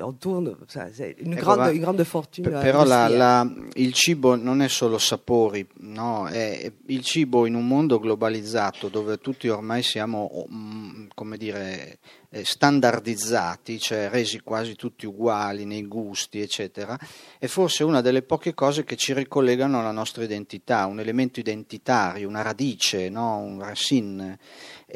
[0.01, 2.61] on tourne, c'est une, ecco, grande, une grande fortuna.
[2.61, 6.29] Però la, la, il cibo non è solo sapori, no?
[6.29, 11.99] è, il cibo in un mondo globalizzato dove tutti ormai siamo, mm, come dire,
[12.31, 16.97] eh, standardizzati, cioè resi quasi tutti uguali nei gusti, eccetera,
[17.39, 22.29] è forse una delle poche cose che ci ricollegano alla nostra identità, un elemento identitario,
[22.29, 23.39] una radice, no?
[23.39, 24.39] un racine.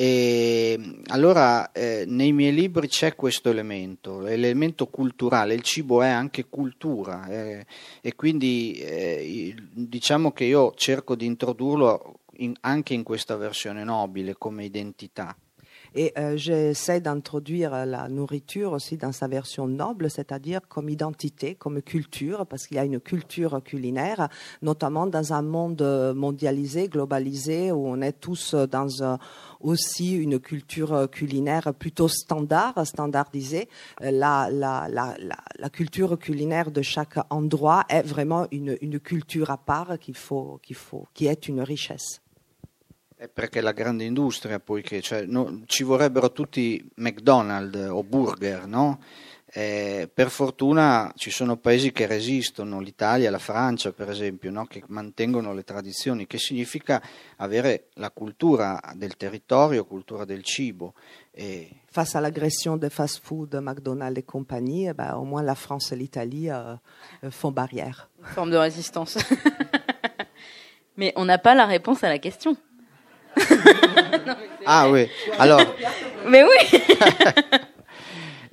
[0.01, 6.47] E allora eh, nei miei libri c'è questo elemento, l'elemento culturale, il cibo è anche
[6.49, 7.67] cultura eh,
[8.01, 14.37] e quindi eh, diciamo che io cerco di introdurlo in, anche in questa versione nobile
[14.39, 15.37] come identità.
[15.95, 21.83] Et euh, j'essaie d'introduire la nourriture aussi dans sa version noble, c'est-à-dire comme identité, comme
[21.83, 24.29] culture, parce qu'il y a une culture culinaire,
[24.63, 25.83] notamment dans un monde
[26.15, 29.19] mondialisé, globalisé, où on est tous dans
[29.61, 33.69] aussi une culture culinaire plutôt standard, standardisée.
[34.01, 40.17] La, la, culture culinaire de chaque endroit est vraiment une, une culture à part qu'il
[40.17, 42.21] faut, qu'il faut, qui est une richesse.
[43.21, 49.01] È perché la grande industria, poiché cioè, no, ci vorrebbero tutti McDonald's o burger, no?
[49.51, 54.67] Eh, per fortuna ci sono paesi che resistono, l'Italia, la Francia per esempio, no?
[54.67, 57.03] che mantengono le tradizioni, che significa
[57.39, 60.95] avere la cultura del territorio, cultura del cibo.
[61.33, 61.71] Et...
[61.91, 66.51] Face à l'agression des fast-food, McDonald's et compagnie, ben, au moins la France et l'Italie
[66.51, 66.77] euh,
[67.25, 68.11] euh font barrière.
[68.21, 69.19] Une forme de résistance.
[70.97, 72.57] Mais on n'a pas la réponse à la question.
[74.67, 75.09] Ah oui,
[75.39, 75.61] alors.
[76.27, 76.81] Mais oui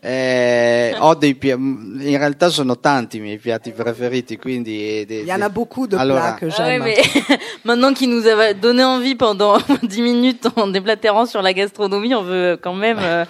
[0.08, 5.04] Eh, ho dei piatti, in realtà sono tanti i miei piatti preferiti, quindi...
[5.10, 6.84] Il y en a beaucoup de allora, plats que j'aime.
[6.84, 11.54] Ah oui, maintenant qu'il nous a donné envie pendant 10 minutes en déblatérant sur la
[11.54, 13.00] gastronomie, on veut quand même...
[13.02, 13.26] Euh...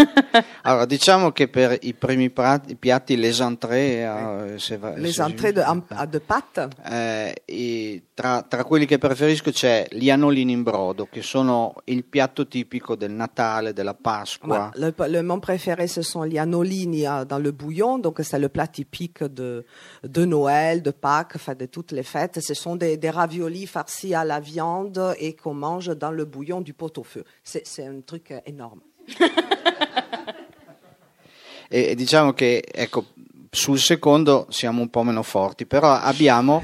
[0.62, 4.00] allora, diciamo che per i primi piatti, piatti les entrées...
[4.00, 5.62] Eh, se va, les se entrées de,
[6.10, 6.68] de pâte?
[6.90, 12.46] Eh, tra, tra, quelli che preferisco c'è gli anolini in brodo, che sono il piatto
[12.46, 14.70] tipico del Natale, della Pasqua.
[14.76, 18.66] le, le mon préféré, ce sont les anolini dans le bouillon, donc c'est le plat
[18.66, 19.66] typique de,
[20.02, 22.40] de Noël, de Pâques, enfin de toutes les fêtes.
[22.40, 26.72] Ce sont des, raviolis farcis à la viande et qu'on mange dans le bouillon du
[26.72, 27.24] pot-au-feu.
[27.42, 28.80] C'est un truc énorme.
[31.68, 33.06] e diciamo che ecco,
[33.50, 36.62] sul secondo siamo un po' meno forti, però abbiamo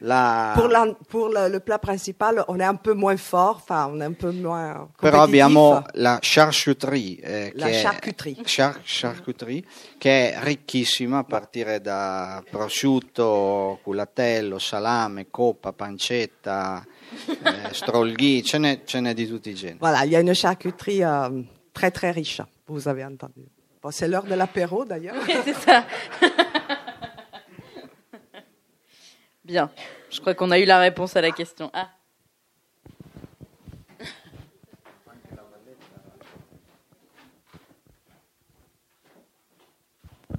[0.00, 0.52] La...
[0.54, 4.00] Pour, la, pour le, le, plat principal, on est un peu moins fort, enfin, on
[4.00, 8.36] est un peu moins Però abbiamo la charcuterie, eh, la charcuterie.
[8.44, 9.64] Char- charcuterie,
[9.98, 16.84] che è ricchissima a partire da prosciutto, culatello, salame, coppa, pancetta,
[17.26, 19.78] eh, strolghi, ce n'è, ce n'è, di tutti i generi.
[19.80, 21.42] Voilà, il y a une charcuterie euh,
[21.72, 23.48] très très riche, vous avez entendu.
[23.82, 25.14] Bon, c'est l'heure de l'apéro d'ailleurs.
[25.26, 25.84] Oui, c'est ça.
[29.48, 29.70] Bien.
[30.10, 31.70] Je crois qu'on a eu la réponse à la question.
[31.72, 31.88] Ah.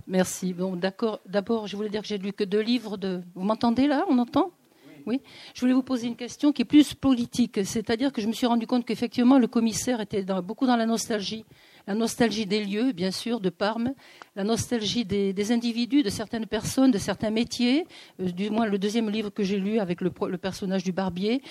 [0.05, 0.53] Merci.
[0.53, 1.19] Bon, d'accord.
[1.25, 3.23] D'abord, je voulais dire que j'ai lu que deux livres de.
[3.33, 4.05] Vous m'entendez là?
[4.09, 4.51] On entend?
[5.07, 5.23] Oui.
[5.55, 7.65] Je voulais vous poser une question qui est plus politique.
[7.65, 11.45] C'est-à-dire que je me suis rendu compte qu'effectivement, le commissaire était beaucoup dans la nostalgie
[11.89, 13.95] la nostalgie des lieux, bien sûr, de Parme,
[14.35, 17.87] la nostalgie des, individus, de certaines personnes, de certains métiers,
[18.21, 21.41] euh, du moins le deuxième livre que j'ai lu avec le, personnage du barbier.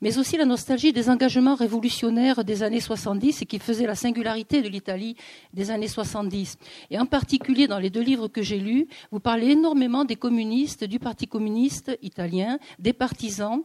[0.00, 4.62] Mais aussi la nostalgie des engagements révolutionnaires des années 70 et qui faisaient la singularité
[4.62, 5.16] de l'Italie
[5.52, 6.56] des années 70.
[6.90, 10.84] Et en particulier dans les deux livres que j'ai lus, vous parlez énormément des communistes,
[10.84, 13.62] du Parti communiste italien, des partisans,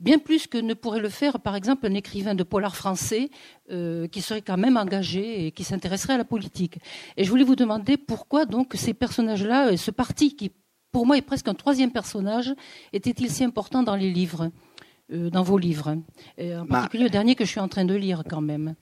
[0.00, 3.30] bien plus que ne pourrait le faire par exemple un écrivain de polar français
[3.70, 6.78] euh, qui serait quand même engagé et qui s'intéresserait à la politique.
[7.16, 10.52] Et je voulais vous demander pourquoi donc ces personnages-là, ce parti qui
[10.92, 12.54] pour moi est presque un troisième personnage,
[12.92, 14.44] était-il si important dans les livres?
[14.44, 14.73] euh,
[15.08, 15.96] dans vos livres,
[16.38, 18.74] et en particulier le dernier que je suis en train de lire quand même.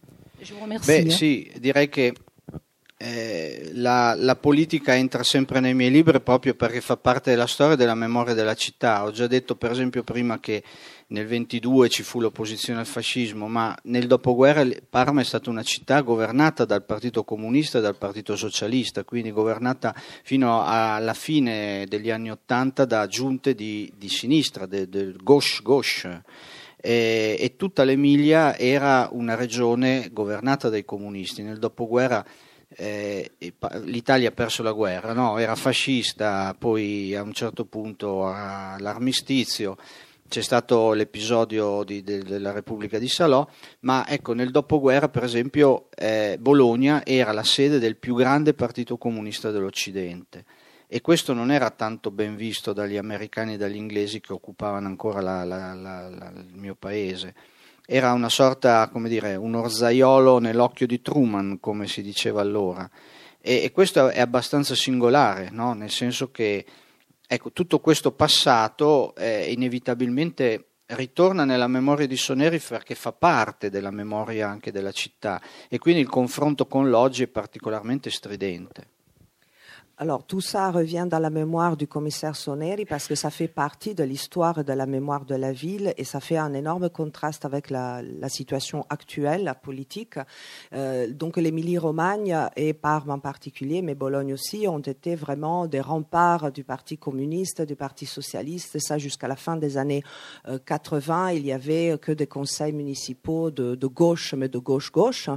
[0.43, 0.87] Je vous remercie.
[0.87, 2.13] Beh, sì, direi che
[2.97, 7.75] eh, la, la, politica entra sempre nei miei libri proprio perché fa parte della storia
[7.75, 9.03] e della memoria della città.
[9.05, 10.63] Ho già detto per esempio prima che
[11.13, 16.01] nel 22 ci fu l'opposizione al fascismo, ma nel dopoguerra Parma è stata una città
[16.01, 22.31] governata dal Partito Comunista e dal Partito Socialista, quindi governata fino alla fine degli anni
[22.31, 26.23] Ottanta da giunte di, di sinistra, del de gauche-gauche.
[26.85, 31.43] E, e tutta l'Emilia era una regione governata dai comunisti.
[31.43, 32.25] Nel dopoguerra
[32.75, 33.33] eh,
[33.83, 35.37] l'Italia ha perso la guerra, no?
[35.37, 39.77] era fascista, poi a un certo punto all'armistizio
[40.33, 43.47] c'è stato l'episodio di, de, della Repubblica di Salò,
[43.81, 48.97] ma ecco, nel dopoguerra, per esempio, eh, Bologna era la sede del più grande partito
[48.97, 50.47] comunista dell'Occidente
[50.87, 55.21] e questo non era tanto ben visto dagli americani e dagli inglesi che occupavano ancora
[55.21, 57.35] la, la, la, il mio paese.
[57.85, 62.89] Era una sorta, come dire, un orzaiolo nell'occhio di Truman, come si diceva allora.
[63.39, 65.75] E, e questo è abbastanza singolare, no?
[65.75, 66.65] nel senso che
[67.33, 73.91] Ecco, tutto questo passato eh, inevitabilmente ritorna nella memoria di Soneri perché fa parte della
[73.91, 78.87] memoria anche della città e quindi il confronto con l'oggi è particolarmente stridente.
[80.03, 83.95] Alors tout ça revient dans la mémoire du commissaire Soneri parce que ça fait partie
[83.95, 87.45] de l'histoire et de la mémoire de la ville et ça fait un énorme contraste
[87.45, 90.19] avec la, situation actuelle, la politique.
[90.73, 96.51] Euh, donc l'Émilie-Romagne et Parme en particulier, mais Bologne aussi, ont été vraiment des remparts
[96.51, 98.75] du Parti communiste, du Parti socialiste.
[98.75, 100.03] Et ça jusqu'à la fin des années
[100.67, 105.31] 80, euh, il y avait que des conseils municipaux de, gauche, mais de gauche-gauche.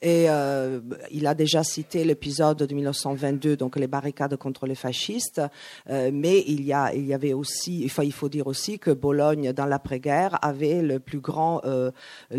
[0.00, 0.80] Et euh,
[1.10, 5.42] il a déjà cité l'épisode de 1922, donc les barricades contre les fascistes,
[5.90, 8.92] euh, mais il y, a, il y avait aussi, enfin, il faut dire aussi que
[8.92, 11.90] Bologne, dans l'après-guerre, avait le plus grand, euh,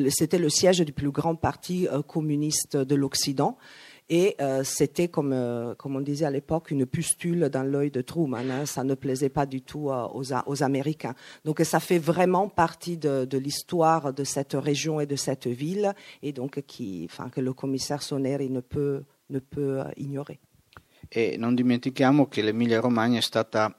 [0.07, 3.57] c'était le siège du plus grand parti euh, communiste de l'Occident.
[4.11, 5.35] Et c'était, comme,
[5.77, 8.49] comme on disait à l'époque, une pustule dans l'œil de Truman.
[8.49, 8.65] Hein.
[8.65, 11.13] ça ne plaisait pas du tout aux, Américains.
[11.45, 15.93] Donc ça fait vraiment partie de, l'histoire de cette région et de cette ville,
[16.23, 20.39] et donc qui, que le commissaire Soneri ne peut, ne peut ignorer.
[21.09, 23.75] E non dimentichiamo che l'Emilia Romagna è stata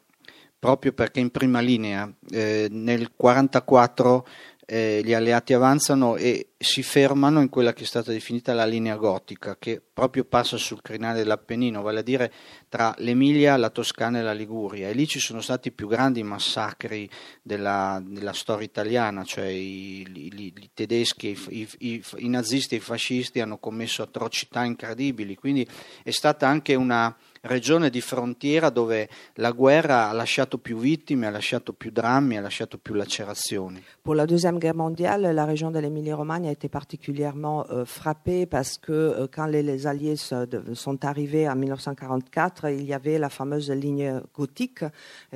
[0.59, 4.27] proprio perché in prima linea eh, nel 1944
[4.73, 8.95] eh, gli alleati avanzano e si fermano in quella che è stata definita la linea
[8.95, 12.33] gotica, che proprio passa sul crinale dell'Appennino, vale a dire
[12.69, 14.89] tra l'Emilia, la Toscana e la Liguria.
[14.89, 17.11] E lì ci sono stati i più grandi massacri
[17.43, 23.41] della, della storia italiana, cioè i, i, i tedeschi, i, i nazisti e i fascisti
[23.41, 25.67] hanno commesso atrocità incredibili, quindi
[26.05, 27.13] è stata anche una
[27.43, 32.41] regione di frontiera dove la guerra ha lasciato più vittime, ha lasciato più drammi, ha
[32.41, 33.83] lasciato più lacerazioni.
[34.03, 38.77] Pour la Deuxième Guerre mondiale, la région de l'Émilie-Romagne a été particulièrement euh, frappée parce
[38.77, 44.21] que euh, quand les, Alliés sont arrivés en 1944, il y avait la fameuse ligne
[44.35, 44.85] gothique,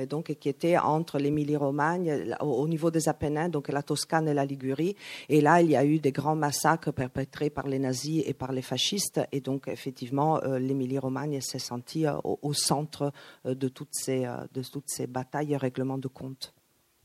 [0.09, 4.45] donc, qui était entre l'Émilie-Romagne, au, au, niveau des Apennins, donc la Toscane et la
[4.45, 4.95] Ligurie.
[5.29, 8.51] Et là, il y a eu des grands massacres perpétrés par les nazis et par
[8.51, 9.21] les fascistes.
[9.31, 13.11] Et donc, effectivement, euh, l'Émilie-Romagne s'est sentie Euh, au, centre
[13.45, 16.53] euh, de toutes, ces, euh, de toutes ces batailles et règlements de compte.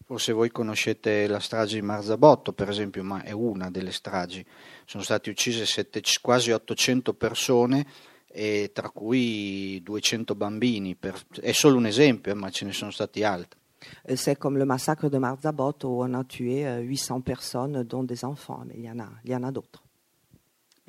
[0.04, 4.44] Forse voi conoscete la strage di Marzabotto, per esempio, ma è una delle stragi.
[4.84, 7.86] Sono state uccise sette, quasi 800 persone,
[8.26, 10.96] e tra cui 200 bambini.
[10.96, 13.58] Per, è solo un esempio, ma ce ne sono stati altri.
[14.14, 18.64] C'est comme le massacre de Marzabotto où on a tué 800 personnes, dont des enfants,
[18.66, 19.84] mais il y en a, il y en a d'autres.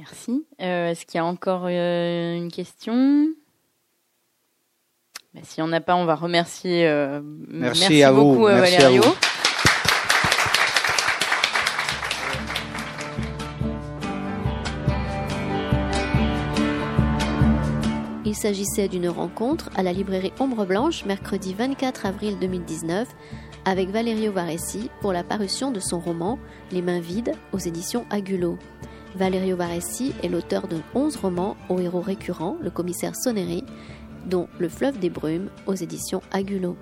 [0.01, 0.47] Merci.
[0.59, 3.35] Euh, Est-ce qu'il y a encore euh, une question?
[5.33, 6.87] Bah, si on n'a pas, on va remercier.
[6.87, 8.47] Euh, merci, merci, à beaucoup, vous.
[8.47, 9.03] Euh, merci Valerio.
[9.03, 9.15] À vous.
[18.25, 23.07] Il s'agissait d'une rencontre à la librairie Ombre Blanche mercredi 24 avril 2019
[23.65, 26.39] avec Valerio Varessi pour la parution de son roman
[26.71, 28.57] Les mains vides aux éditions Agulo.
[29.15, 33.63] Valerio Varessi est l'auteur de 11 romans aux héros récurrents, le commissaire Soneri,
[34.25, 36.77] dont Le fleuve des brumes aux éditions Agulot.